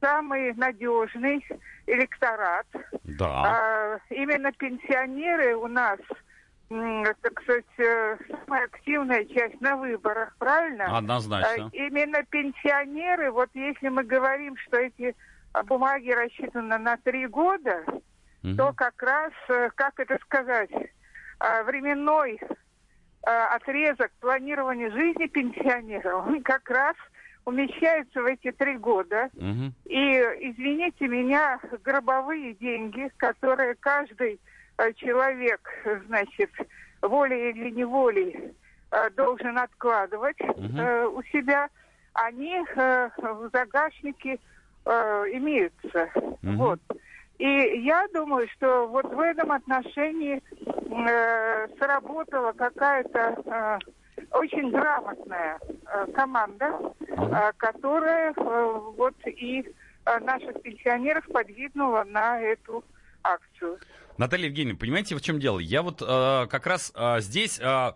[0.00, 1.46] самый надежный
[1.86, 2.66] электорат.
[3.04, 3.42] Да.
[3.44, 6.00] А, именно пенсионеры у нас
[7.22, 7.64] так сказать,
[8.46, 10.96] самая активная часть на выборах, правильно?
[10.96, 11.70] Однозначно.
[11.72, 15.14] Э, именно пенсионеры, вот если мы говорим, что эти
[15.52, 17.84] а, бумаги рассчитаны на три года,
[18.42, 18.56] угу.
[18.56, 20.70] то как раз, э, как это сказать,
[21.64, 22.38] временной
[23.22, 26.94] отрезок планирования жизни пенсионеров, он как раз
[27.44, 29.30] умещается в эти три года.
[29.34, 29.72] Угу.
[29.86, 29.98] И,
[30.50, 34.40] извините меня, гробовые деньги, которые каждый
[34.96, 35.60] человек,
[36.06, 36.50] значит,
[37.00, 38.54] волей или неволей
[38.90, 41.18] э, должен откладывать угу.
[41.18, 41.68] у себя,
[42.14, 44.38] они в загашнике
[44.84, 46.10] имеются.
[46.14, 46.56] Угу.
[46.56, 46.80] Вот.
[47.42, 53.78] И я думаю, что вот в этом отношении э, сработала какая-то э,
[54.30, 59.64] очень грамотная э, команда, э, которая э, вот и
[60.04, 62.84] э, наших пенсионеров подвигнула на эту
[63.24, 63.78] акцию.
[64.18, 65.58] Наталья Евгеньевна, понимаете, в чем дело?
[65.58, 67.58] Я вот э, как раз э, здесь...
[67.60, 67.92] Э,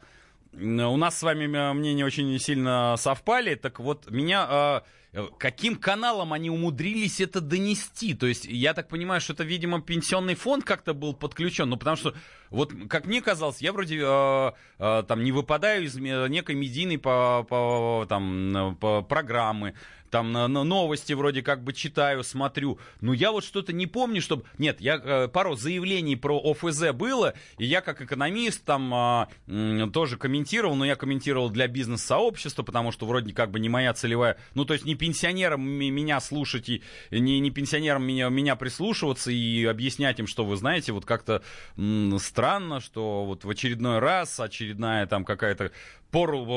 [0.52, 6.50] у нас с вами мнения очень сильно совпали, так вот меня э, каким каналом они
[6.50, 8.14] умудрились это донести?
[8.14, 11.96] То есть я так понимаю, что это, видимо, пенсионный фонд как-то был подключен, ну потому
[11.96, 12.14] что
[12.50, 17.44] вот как мне казалось, я вроде э, э, там не выпадаю из некой медийной по,
[17.48, 19.74] по, там, по программы,
[20.10, 22.78] там на, на новости вроде как бы читаю, смотрю.
[23.00, 24.44] Но я вот что-то не помню, чтобы...
[24.58, 30.16] Нет, я э, пару заявлений про ОФЗ было, и я как экономист там э, тоже
[30.16, 34.38] комментировал, но я комментировал для бизнес-сообщества, потому что вроде как бы не моя целевая...
[34.54, 39.64] Ну, то есть не пенсионерам меня слушать и не, не пенсионерам меня, меня прислушиваться и
[39.64, 41.42] объяснять им, что вы знаете, вот как-то
[42.18, 45.72] странно, что вот в очередной раз очередная там какая-то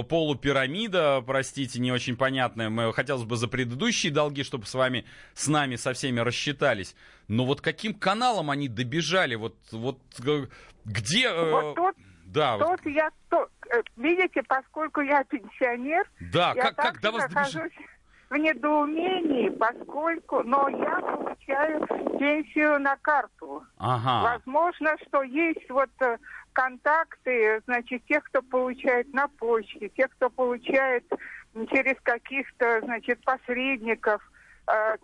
[0.04, 2.69] полупирамида, простите, не очень понятная.
[2.69, 6.95] Мы, хотелось бы за предыдущие долги, чтобы с вами, с нами, со всеми рассчитались.
[7.28, 9.36] Но вот каким каналом они добежали?
[9.36, 10.00] Вот, вот
[10.86, 11.28] где...
[11.28, 11.95] Э, вот тут,
[12.26, 12.86] да, тут вот.
[12.86, 13.10] я...
[13.30, 16.10] То, э, видите, поскольку я пенсионер...
[16.34, 17.72] Да, я как, как до вас добежали?
[18.30, 21.86] в недоумении, поскольку, но я получаю
[22.19, 23.63] пенсию на карту.
[23.78, 24.36] Ага.
[24.36, 26.17] Возможно, что есть вот э,
[26.54, 31.06] контакты, значит, тех, кто получает на почте, тех, кто получает
[31.72, 34.22] через каких-то, значит, посредников–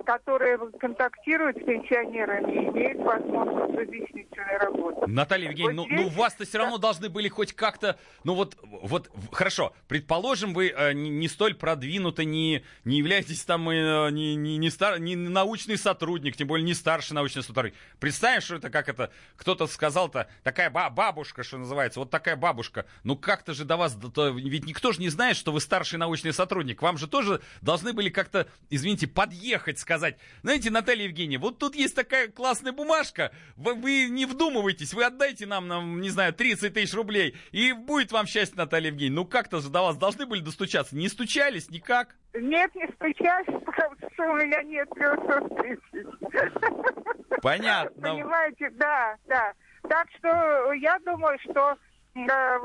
[0.06, 5.08] которые контактируют с пенсионерами, имеют возможность разъяснительной работы.
[5.08, 6.14] Наталья Евгеньевна, вот ну, ну, здесь...
[6.14, 10.94] ну вас-то все равно должны были хоть как-то, ну вот, вот, хорошо, предположим, вы э,
[10.94, 15.78] не, не столь продвинуты, не, не являетесь там э, не, не, не, стар, не научный
[15.78, 17.74] сотрудник, тем более не старший научный сотрудник.
[18.00, 22.86] Представь, что это как это, кто-то сказал-то, такая бабушка, что называется, вот такая бабушка.
[23.04, 23.98] Ну как-то же до вас,
[24.36, 26.84] ведь никто же не знает, что вы старший научный сотрудник.
[26.84, 31.76] Вам же тоже должны были как-то, извините, подъехать приехать сказать, знаете, Наталья Евгеньевна, вот тут
[31.76, 36.74] есть такая классная бумажка, вы, вы не вдумывайтесь, вы отдайте нам, нам, не знаю, 30
[36.74, 39.22] тысяч рублей, и будет вам счастье, Наталья Евгеньевна.
[39.22, 42.16] Ну как-то же до вас должны были достучаться, не стучались никак?
[42.34, 46.06] Нет, не стучались, потому что у меня нет 300 тысяч.
[47.42, 48.10] Понятно.
[48.10, 49.54] Понимаете, да, да.
[49.88, 51.78] Так что я думаю, что
[52.16, 52.60] э,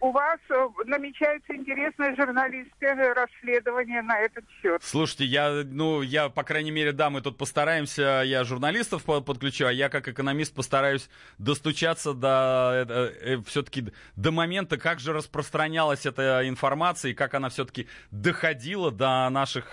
[0.00, 4.82] у вас э, намечается интересное журналистское расследование на этот счет.
[4.82, 9.72] Слушайте, я, ну, я, по крайней мере, да, мы тут постараемся, я журналистов подключу, а
[9.72, 16.48] я, как экономист, постараюсь достучаться до, э, э, все-таки до момента, как же распространялась эта
[16.48, 19.72] информация и как она все-таки доходила до наших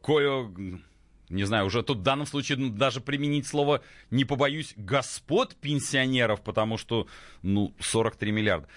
[0.00, 0.80] кое
[1.30, 6.78] не знаю, уже тут в данном случае даже применить слово, не побоюсь, господ пенсионеров, потому
[6.78, 7.06] что,
[7.42, 8.68] ну, 43 миллиарда.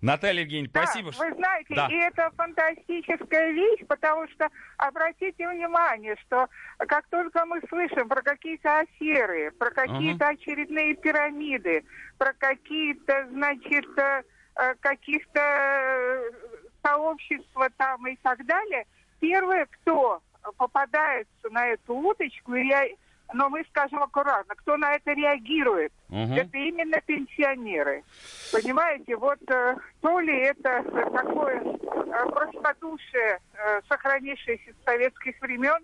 [0.00, 1.10] Наталья Евгеньевна, да, спасибо.
[1.18, 1.88] Вы знаете, да.
[1.88, 8.80] и это фантастическая вещь, потому что обратите внимание, что как только мы слышим про какие-то
[8.80, 11.84] аферы, про какие-то uh очередные пирамиды,
[12.16, 14.22] про какие-то, значит, э,
[14.56, 16.30] э, каких-то э,
[16.82, 18.86] сообщества там и так далее,
[19.20, 20.22] первое, кто
[20.56, 22.86] попадается на эту уточку, и я
[23.34, 26.34] но мы скажем аккуратно, кто на это реагирует, угу.
[26.34, 28.02] это именно пенсионеры.
[28.52, 35.78] Понимаете, вот э, то ли это такое э, простодушие, э, сохранившееся с советских времен,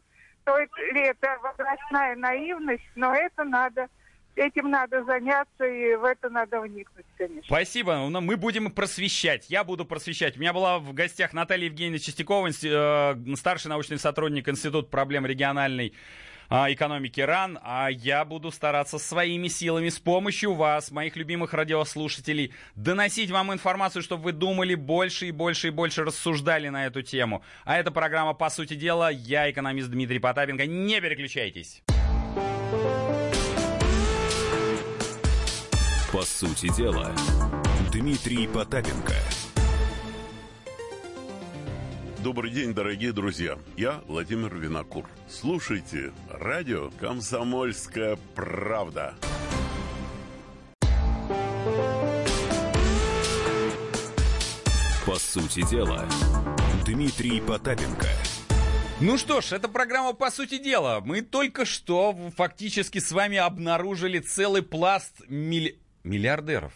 [0.44, 3.88] то ли это возрастная наивность, но это надо
[4.36, 7.42] этим надо заняться, и в это надо вникнуть, конечно.
[7.44, 8.06] Спасибо.
[8.08, 9.48] Ну, мы будем просвещать.
[9.48, 10.36] Я буду просвещать.
[10.36, 12.50] У меня была в гостях Наталья Евгеньевна Чистякова,
[13.36, 15.94] старший научный сотрудник Института проблем региональной
[16.48, 23.30] экономики РАН, а я буду стараться своими силами с помощью вас, моих любимых радиослушателей, доносить
[23.30, 27.42] вам информацию, чтобы вы думали больше и больше и больше рассуждали на эту тему.
[27.64, 29.10] А эта программа «По сути дела».
[29.10, 30.66] Я экономист Дмитрий Потапенко.
[30.66, 31.82] Не переключайтесь.
[36.12, 37.12] По сути дела,
[37.92, 39.14] Дмитрий Потапенко.
[42.26, 43.56] Добрый день, дорогие друзья.
[43.76, 45.08] Я Владимир Винокур.
[45.28, 49.14] Слушайте радио «Комсомольская правда».
[55.06, 56.04] По сути дела,
[56.84, 58.08] Дмитрий Потапенко.
[59.00, 60.98] Ну что ж, это программа «По сути дела».
[60.98, 65.78] Мы только что фактически с вами обнаружили целый пласт милли...
[66.02, 66.72] миллиардеров.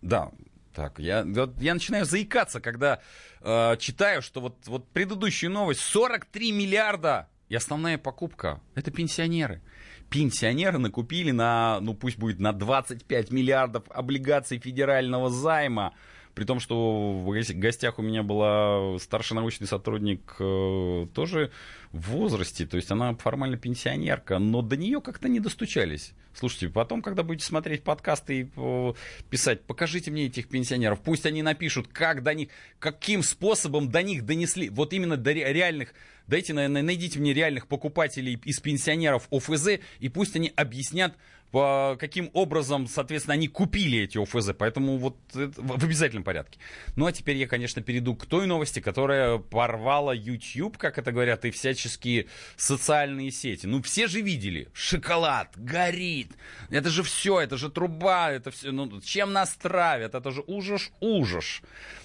[0.00, 0.30] Да,
[0.74, 3.00] так, я, вот, я начинаю заикаться, когда
[3.40, 9.62] э, читаю, что вот, вот предыдущую новость, 43 миллиарда, и основная покупка, это пенсионеры.
[10.10, 15.94] Пенсионеры накупили на, ну пусть будет на 25 миллиардов облигаций федерального займа
[16.34, 21.50] при том, что в гостях у меня была старший научный сотрудник э, тоже
[21.92, 26.12] в возрасте, то есть она формально пенсионерка, но до нее как-то не достучались.
[26.34, 28.94] Слушайте, потом, когда будете смотреть подкасты и э,
[29.30, 32.48] писать, покажите мне этих пенсионеров, пусть они напишут, как до них,
[32.80, 35.94] каким способом до них донесли, вот именно до реальных
[36.26, 41.14] дайте, найдите мне реальных покупателей из пенсионеров ОФЗ, и пусть они объяснят,
[41.54, 44.50] по каким образом, соответственно, они купили эти ОФЗ.
[44.58, 46.58] Поэтому вот в обязательном порядке.
[46.96, 51.44] Ну а теперь я, конечно, перейду к той новости, которая порвала YouTube, как это говорят,
[51.44, 52.26] и всяческие
[52.56, 53.66] социальные сети.
[53.66, 56.32] Ну все же видели, шоколад горит.
[56.70, 58.72] Это же все, это же труба, это все.
[58.72, 60.16] Ну чем нас травят?
[60.16, 61.62] Это же ужас, ужас.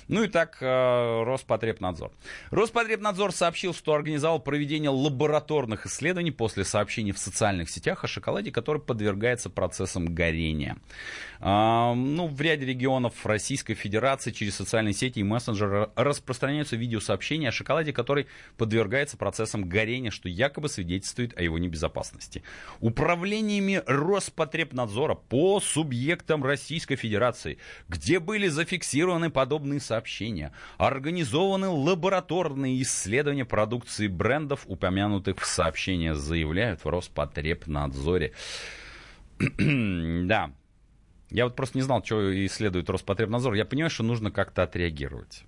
[0.09, 2.11] Ну и так э, Роспотребнадзор.
[2.49, 8.81] Роспотребнадзор сообщил, что организовал проведение лабораторных исследований после сообщений в социальных сетях о шоколаде, который
[8.81, 10.77] подвергается процессам горения.
[11.41, 17.51] А, ну, в ряде регионов Российской Федерации через социальные сети и мессенджеры распространяются видеосообщения о
[17.51, 18.25] шоколаде, который
[18.57, 22.41] подвергается процессам горения, что якобы свидетельствует о его небезопасности.
[22.79, 30.53] Управлениями Роспотребнадзора по субъектам Российской Федерации, где были зафиксированы подобные сообщения, сообщения.
[30.77, 38.31] Организованы лабораторные исследования продукции брендов, упомянутых в сообщении, заявляют в Роспотребнадзоре.
[39.39, 40.51] да.
[41.29, 43.53] Я вот просто не знал, что исследует Роспотребнадзор.
[43.53, 45.43] Я понимаю, что нужно как-то отреагировать.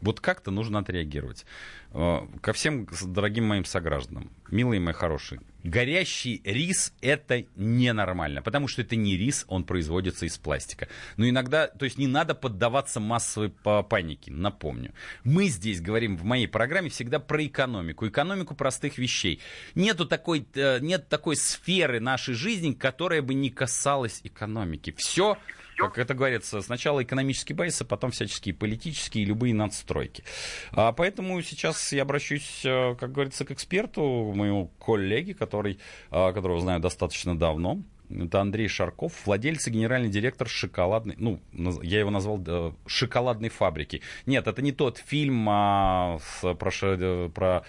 [0.00, 1.44] Вот как-то нужно отреагировать.
[1.92, 8.82] Э, ко всем дорогим моим согражданам, милые мои хорошие, горящий рис это ненормально, потому что
[8.82, 10.88] это не рис, он производится из пластика.
[11.16, 14.92] Но иногда, то есть не надо поддаваться массовой панике, напомню.
[15.24, 19.40] Мы здесь говорим в моей программе всегда про экономику, экономику простых вещей.
[19.74, 24.94] Нету такой, э, нет такой сферы нашей жизни, которая бы не касалась экономики.
[24.96, 25.38] Все
[25.78, 30.24] как это говорится, сначала экономические базисы, потом всяческие политические и любые надстройки.
[30.72, 35.78] А поэтому сейчас я обращусь, э, как говорится, к эксперту, моему коллеге, который,
[36.10, 37.82] э, которого знаю достаточно давно.
[38.10, 41.40] Это Андрей Шарков, владелец и генеральный директор шоколадной, ну,
[41.82, 44.00] я его назвал э, шоколадной фабрики.
[44.26, 47.64] Нет, это не тот фильм а, с, про, про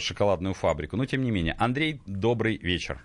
[0.00, 1.54] шоколадную фабрику, но тем не менее.
[1.58, 3.00] Андрей, добрый вечер.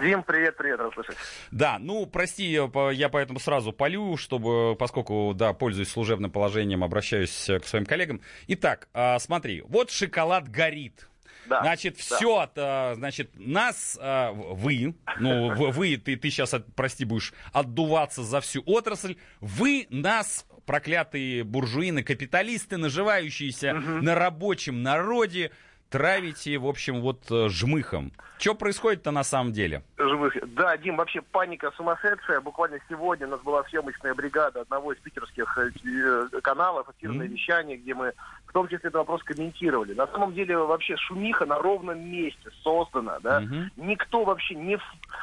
[0.00, 1.16] Дим, привет, привет, рад слышать.
[1.50, 7.64] Да, ну, прости, я поэтому сразу полю, чтобы, поскольку, да, пользуюсь служебным положением, обращаюсь к
[7.66, 8.20] своим коллегам.
[8.48, 11.08] Итак, а, смотри, вот шоколад горит.
[11.46, 12.16] Да, значит, да.
[12.16, 18.40] все, а, значит, нас, а, вы, ну, вы, ты, ты сейчас, прости, будешь отдуваться за
[18.40, 24.02] всю отрасль, вы нас проклятые буржуины, капиталисты, наживающиеся угу.
[24.02, 25.50] на рабочем народе,
[25.94, 28.10] травите, в общем, вот э, жмыхом.
[28.38, 29.84] Что происходит-то на самом деле?
[29.96, 30.36] Жмых.
[30.54, 32.40] Да, Дим, вообще паника сумасшедшая.
[32.40, 37.30] Буквально сегодня у нас была съемочная бригада одного из питерских э, э, каналов, эфирное mm-hmm.
[37.30, 38.12] вещание, где мы
[38.46, 39.94] в том числе этот вопрос комментировали.
[39.94, 43.40] На самом деле вообще шумиха на ровном месте создана, да.
[43.42, 43.70] Mm-hmm.
[43.76, 44.80] Никто вообще не,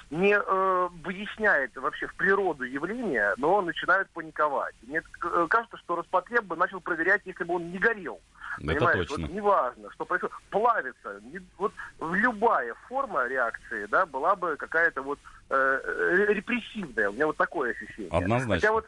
[0.09, 4.75] не э, выясняет вообще в природу явления, но начинают паниковать.
[4.87, 5.01] Мне
[5.49, 8.21] кажется, что Роспотреб бы начал проверять, если бы он не горел.
[8.57, 9.27] Это Понимаешь, точно.
[9.27, 11.21] вот неважно, что происходит, плавится.
[11.57, 17.09] Вот любая форма реакции, да, была бы какая-то вот э, репрессивная.
[17.09, 18.11] У меня вот такое ощущение.
[18.11, 18.55] Однозначно.
[18.55, 18.85] Хотя вот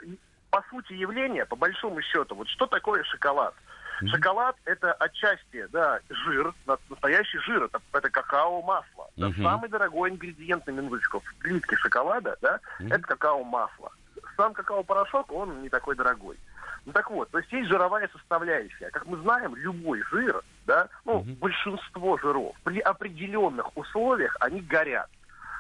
[0.50, 3.56] по сути явления, по большому счету, вот что такое шоколад?
[4.02, 4.08] Mm-hmm.
[4.08, 6.54] Шоколад это отчасти, да, жир,
[6.90, 9.10] настоящий жир, это, это какао-масло.
[9.18, 9.32] Mm-hmm.
[9.32, 12.94] Это самый дорогой ингредиент на минуточку в плитке шоколада, да, mm-hmm.
[12.94, 13.92] это какао-масло.
[14.36, 16.38] Сам какао-порошок, он не такой дорогой.
[16.86, 18.90] Ну так вот, то есть есть жировая составляющая.
[18.90, 21.32] Как мы знаем, любой жир, да, ну, угу.
[21.40, 25.10] большинство жиров при определенных условиях они горят.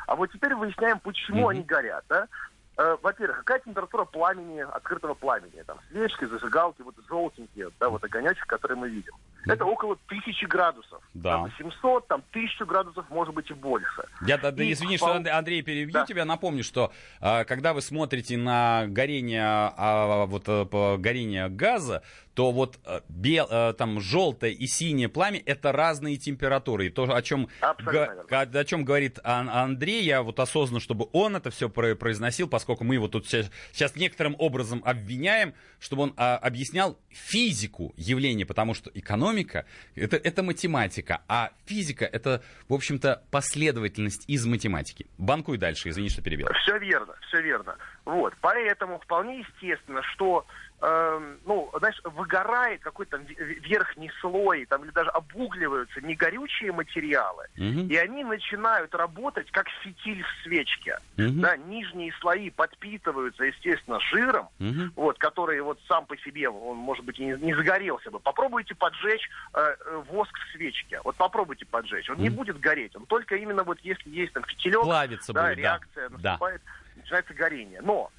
[0.05, 1.49] А вот теперь выясняем, почему угу.
[1.49, 2.27] они горят, да.
[2.75, 5.61] Э, во-первых, какая температура пламени, открытого пламени?
[5.65, 9.13] Там свечки, зажигалки, вот желтенькие, да, вот огонечек, которые мы видим.
[9.45, 11.01] Это около тысячи градусов.
[11.13, 11.33] Да.
[11.33, 14.03] Там 700, там тысячу градусов, может быть, и больше.
[14.25, 15.19] Я, да, и извини, впол...
[15.19, 16.05] что, Андрей, перебью да.
[16.05, 16.25] тебя.
[16.25, 22.03] Напомню, что а, когда вы смотрите на горение, а, вот, а, горение газа,
[22.33, 26.87] то вот э, бел, э, там желтое и синее пламя это разные температуры.
[26.87, 31.51] И то, о чем, га, о чем говорит Андрей, я вот осознанно, чтобы он это
[31.51, 37.93] все произносил, поскольку мы его тут сейчас некоторым образом обвиняем, чтобы он а, объяснял физику
[37.97, 39.65] явления, потому что экономика
[39.95, 45.07] это, это математика, а физика это, в общем-то, последовательность из математики.
[45.17, 46.47] Банкуй дальше, извини, что перебил.
[46.63, 47.75] Все верно, все верно.
[48.05, 50.45] Вот, поэтому вполне естественно, что
[50.83, 57.87] э, ну, знаешь, выгорает какой-то верхний слой, там, или даже обугливаются негорючие материалы, Мгм.
[57.87, 60.99] и они начинают работать как фитиль в свечке.
[61.17, 61.41] Мгм.
[61.41, 64.91] Да, нижние слои подпитываются, естественно, жиром, Мгм.
[64.95, 68.19] вот, который вот сам по себе, он, может быть, и не, не загорелся бы.
[68.19, 70.99] Попробуйте поджечь э, э, воск в свечке.
[71.05, 72.09] Вот попробуйте поджечь.
[72.09, 72.37] Он не Мгм.
[72.39, 72.95] будет гореть.
[72.95, 75.61] Он только именно вот если есть там фитилек, Плавиться да, будет, да.
[75.61, 76.15] реакция Да.
[76.31, 76.61] наступает,
[76.95, 77.81] начинается горение.
[77.81, 78.11] Но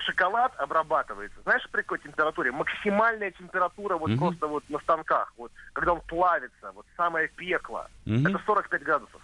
[0.00, 2.52] шоколад обрабатывается, знаешь, при какой температуре?
[2.52, 4.18] Максимальная температура вот Мгм.
[4.18, 8.26] просто вот на станках, вот, когда он плавится, вот самое пекло, Мгм.
[8.26, 9.20] это 45 градусов.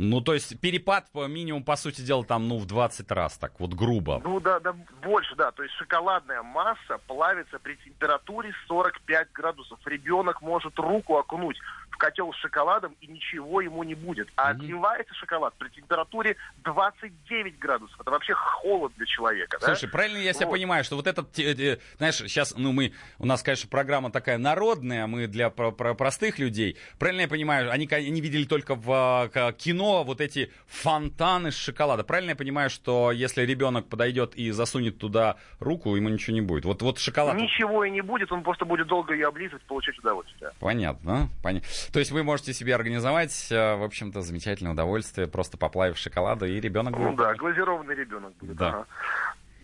[0.00, 3.58] Ну, то есть перепад по минимум, по сути дела, там, ну, в 20 раз, так
[3.58, 4.20] вот грубо.
[4.22, 5.50] Ну да, да, больше, да.
[5.50, 9.80] То есть шоколадная масса плавится при температуре 45 градусов.
[9.86, 11.58] Ребенок может руку окунуть
[11.98, 14.28] котел с шоколадом, и ничего ему не будет.
[14.36, 18.00] А отливается шоколад при температуре 29 градусов.
[18.00, 19.58] Это вообще холод для человека.
[19.60, 19.66] да?
[19.66, 20.52] Слушай, правильно я себя Вот.
[20.52, 24.38] понимаю, что вот этот, э, э, знаешь, сейчас, ну, мы, у нас, конечно, программа такая
[24.38, 26.76] народная, мы для про- про- простых людей.
[26.98, 32.04] Правильно я понимаю, они, они видели только в кино вот эти фонтаны с шоколада.
[32.04, 36.64] Правильно я понимаю, что если ребенок подойдет и засунет туда руку, ему ничего не будет?
[36.64, 37.36] Вот, вот шоколад...
[37.36, 40.52] Ничего и не будет, он просто будет долго ее облизывать, получать удовольствие.
[40.60, 41.68] Понятно, понятно.
[41.92, 46.60] То есть вы можете себе организовать, э, в общем-то, замечательное удовольствие, просто поплавив шоколада, и
[46.60, 47.16] ребенок Ну будет...
[47.16, 48.56] да, глазированный ребенок будет.
[48.56, 48.68] Да.
[48.68, 48.86] ага.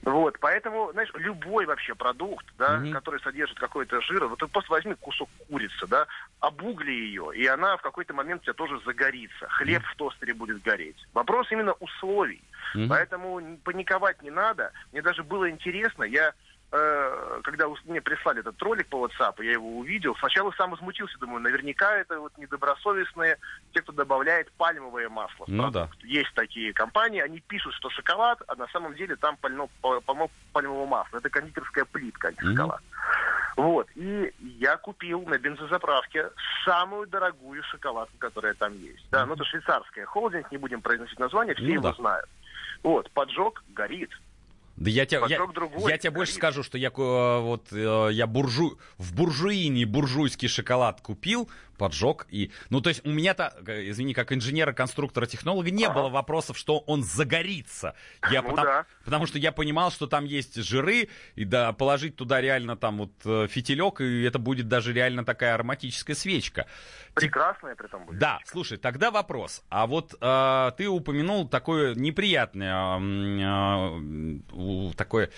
[0.03, 2.93] Вот, поэтому, знаешь, любой вообще продукт, да, Мгм.
[2.93, 6.07] который содержит какой-то жир, вот ты просто возьми кусок курицы, да,
[6.41, 9.49] обугли ее, и она в какой-то момент у тебя тоже загорится.
[9.49, 10.97] Хлеб в тостере будет гореть.
[11.15, 12.43] Вопрос именно условий.
[12.75, 12.89] Мгм.
[12.91, 14.73] Поэтому паниковать не надо.
[14.93, 16.35] Мне даже было интересно, я
[16.77, 21.41] э, когда мне прислали этот ролик по WhatsApp, я его увидел, сначала сам возмутился, думаю,
[21.41, 23.39] наверняка это вот недобросовестные,
[23.73, 25.45] те, кто добавляет пальмовое масло.
[25.47, 26.03] Ну продукт.
[26.05, 30.31] Есть такие компании, они пишут, что шоколад, а на самом деле там пально, па- пальмо-
[30.53, 31.19] пальмовое масло.
[31.19, 32.81] Это кондитерская плитка, а не шоколад.
[33.57, 36.31] Вот, и я купил на бензозаправке
[36.65, 39.07] самую дорогую шоколадку, которая там есть.
[39.13, 41.93] Да, ну это швейцарская холдинг, не будем произносить название, все Ну его да.
[41.93, 42.29] знают.
[42.83, 44.11] Вот, поджог горит.
[44.77, 48.27] Да я тебе, я, другой, я тебе больше скажу, что я, ко- вот, э, я
[48.27, 54.15] буржу, в буржуине буржуйский шоколад купил, поджег, и, ну, то есть у меня-то, э, извини,
[54.15, 55.95] как инженера, конструктора, технолога, не Ага.
[55.95, 57.95] было вопросов, что он загорится.
[58.31, 58.87] Я Ну потому, да.
[59.05, 63.13] потому что я понимал, что там есть жиры, и да, положить туда реально там вот
[63.25, 66.67] э, фитилек, и это будет даже реально такая ароматическая свечка.
[67.15, 68.19] Прекрасная при этом будет.
[68.19, 69.63] Да, слушай, тогда вопрос.
[69.69, 75.31] А вот э, ты упомянул такое неприятное э, у- такое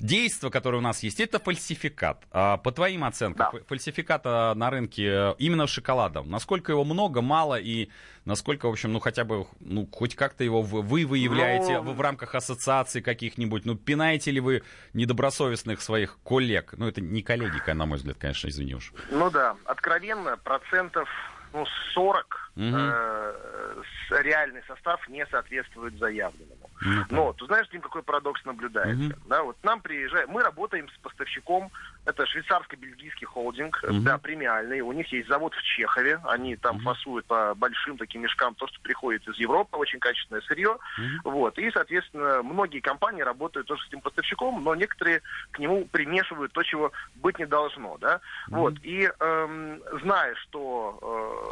[0.00, 1.20] действие, которое у нас есть.
[1.20, 2.24] Это фальсификат.
[2.30, 3.58] А по твоим оценкам, Да.
[3.58, 6.30] фа- фальсификата на рынке э, именно шоколадом.
[6.30, 7.90] Насколько его много, мало и
[8.24, 11.96] насколько, в общем, ну хотя бы, ну хоть как-то его вы, вы выявляете Ну, в,
[11.96, 13.66] в рамках ассоциаций каких-нибудь?
[13.66, 14.62] Ну пинаете ли вы
[14.94, 16.74] недобросовестных своих коллег?
[16.76, 18.92] Ну это не коллеги, на мой взгляд, конечно, извини уж.
[19.10, 21.08] Ну да, откровенно, процентов
[21.54, 22.76] ну, 40 Мгм.
[22.76, 26.70] э, реальный состав не соответствует заявленному.
[26.80, 29.02] Ну, Но ты знаешь, Дим, какой парадокс наблюдается?
[29.04, 29.22] Мгм.
[29.26, 31.70] Да, вот нам приезжает, мы работаем с поставщиком,
[32.04, 34.04] это швейцарско-бельгийский холдинг, Мгм.
[34.04, 36.84] да, премиальный, у них есть завод в Чехове, они там Мгм.
[36.84, 41.20] фасуют по большим таким мешкам то, что приходит из Европы, очень качественное сырье, Мгм.
[41.24, 46.52] вот, и, соответственно, многие компании работают тоже с этим поставщиком, но некоторые к нему примешивают
[46.52, 51.43] то, чего быть не должно, да, вот, и эм, зная, что э,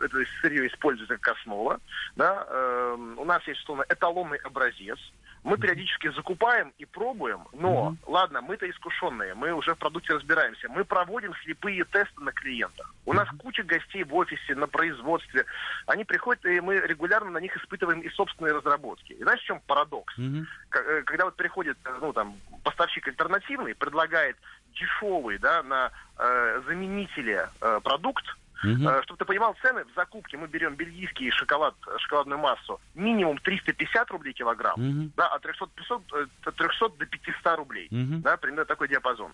[0.00, 1.80] это сырье используется как основа,
[2.16, 4.98] да, эм, у нас есть, условно, эталонный образец,
[5.42, 10.84] мы периодически закупаем и пробуем, но, ладно, мы-то искушенные, мы уже в продукте разбираемся, мы
[10.84, 12.94] проводим слепые тесты на клиентах.
[13.06, 15.46] У нас куча гостей в офисе, на производстве,
[15.86, 19.12] они приходят, и мы регулярно на них испытываем и собственные разработки.
[19.12, 20.14] И знаешь, в чем парадокс?
[20.18, 24.36] Э, Когда вот приходит, э, ну, там, поставщик альтернативный, предлагает
[24.74, 28.24] дешевый, да, на э, заменителе э, продукт,
[28.62, 34.10] Э, Чтобы ты понимал, цены в закупке мы берем бельгийский шоколад, шоколадную массу, минимум 350
[34.10, 35.12] рублей килограмм, Мгм.
[35.16, 38.20] да, от 300, 500, э, от 300 до 500 рублей, Мгм.
[38.22, 39.32] да, примерно такой диапазон.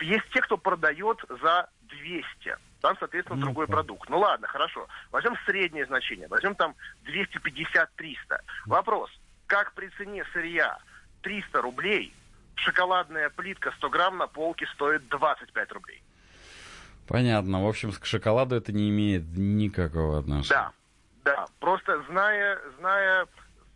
[0.00, 4.08] Есть те, кто продает за 200, там, соответственно, Ну, другой продукт.
[4.10, 6.74] Ну ладно, хорошо, возьмем среднее значение, возьмем там
[7.04, 8.40] 250-300.
[8.66, 9.10] Вопрос,
[9.46, 10.78] как при цене сырья
[11.22, 12.12] 300 рублей
[12.56, 16.02] шоколадная плитка 100 грамм на полке стоит 25 рублей?
[17.06, 17.64] Понятно.
[17.64, 20.48] В общем, к шоколаду это не имеет никакого отношения.
[20.48, 20.72] Да,
[21.24, 21.46] да.
[21.60, 23.26] Просто зная, зная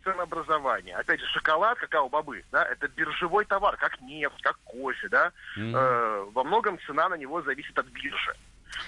[0.03, 0.95] ценообразование.
[0.95, 5.31] Опять же, шоколад, какао-бобы, да, это биржевой товар, как нефть, как кофе, да.
[5.55, 5.75] Мгм.
[5.75, 8.35] Э, во многом цена на него зависит от биржи.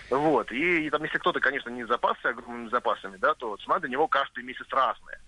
[0.09, 0.51] Вот.
[0.51, 4.07] И, и там, если кто-то, конечно, не запасся огромными запасами, да, то цена для него
[4.07, 5.19] каждый месяц разная.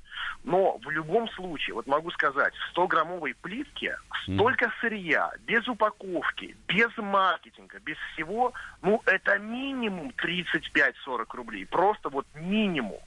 [0.44, 6.96] Но в любом случае, вот могу сказать, в 100-граммовой плитке столько сырья, без упаковки, без
[6.98, 11.66] маркетинга, без всего, ну, это минимум 35-40 рублей.
[11.66, 13.00] Просто вот минимум.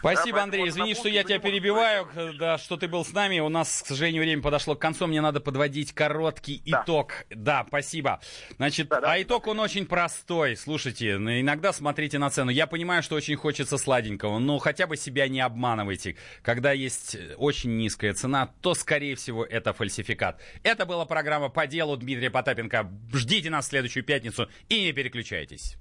[0.00, 0.68] Спасибо, да, Андрей.
[0.68, 2.08] Извини, что я тебя перебиваю,
[2.38, 3.40] да, что ты был с нами.
[3.40, 5.06] У нас, к сожалению, время подошло к концу.
[5.06, 6.82] Мне надо подводить короткий да.
[6.82, 7.24] итог.
[7.30, 8.20] Да, спасибо.
[8.56, 9.12] Значит, да, да.
[9.12, 10.56] а итог он очень простой.
[10.56, 12.50] Слушайте, иногда смотрите на цену.
[12.50, 16.16] Я понимаю, что очень хочется сладенького, но хотя бы себя не обманывайте.
[16.42, 20.40] Когда есть очень низкая цена, то, скорее всего, это фальсификат.
[20.62, 22.90] Это была программа «По делу» Дмитрия Потапенко.
[23.12, 25.76] Ждите нас в следующую пятницу и не переключайтесь.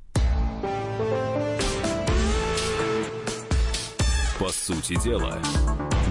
[4.39, 5.37] По сути дела,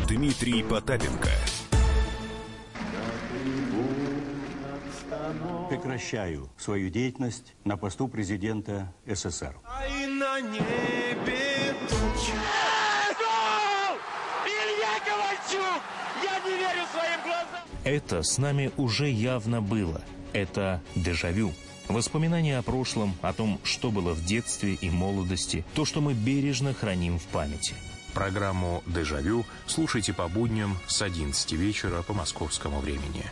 [0.06, 1.30] Дмитрий Потапенко.
[5.70, 9.56] Прекращаю свою деятельность на посту президента СССР.
[9.64, 12.34] А на небе тучи.
[14.44, 15.82] Илья Ковальчук!
[16.22, 17.64] Я не верю своим глазам!
[17.84, 20.02] Это с нами уже явно было.
[20.34, 21.54] Это дежавю.
[21.88, 26.74] Воспоминания о прошлом, о том, что было в детстве и молодости, то, что мы бережно
[26.74, 27.74] храним в памяти–
[28.18, 33.24] Программу «Дежавю» слушайте по будням с 11 вечера по московскому времени.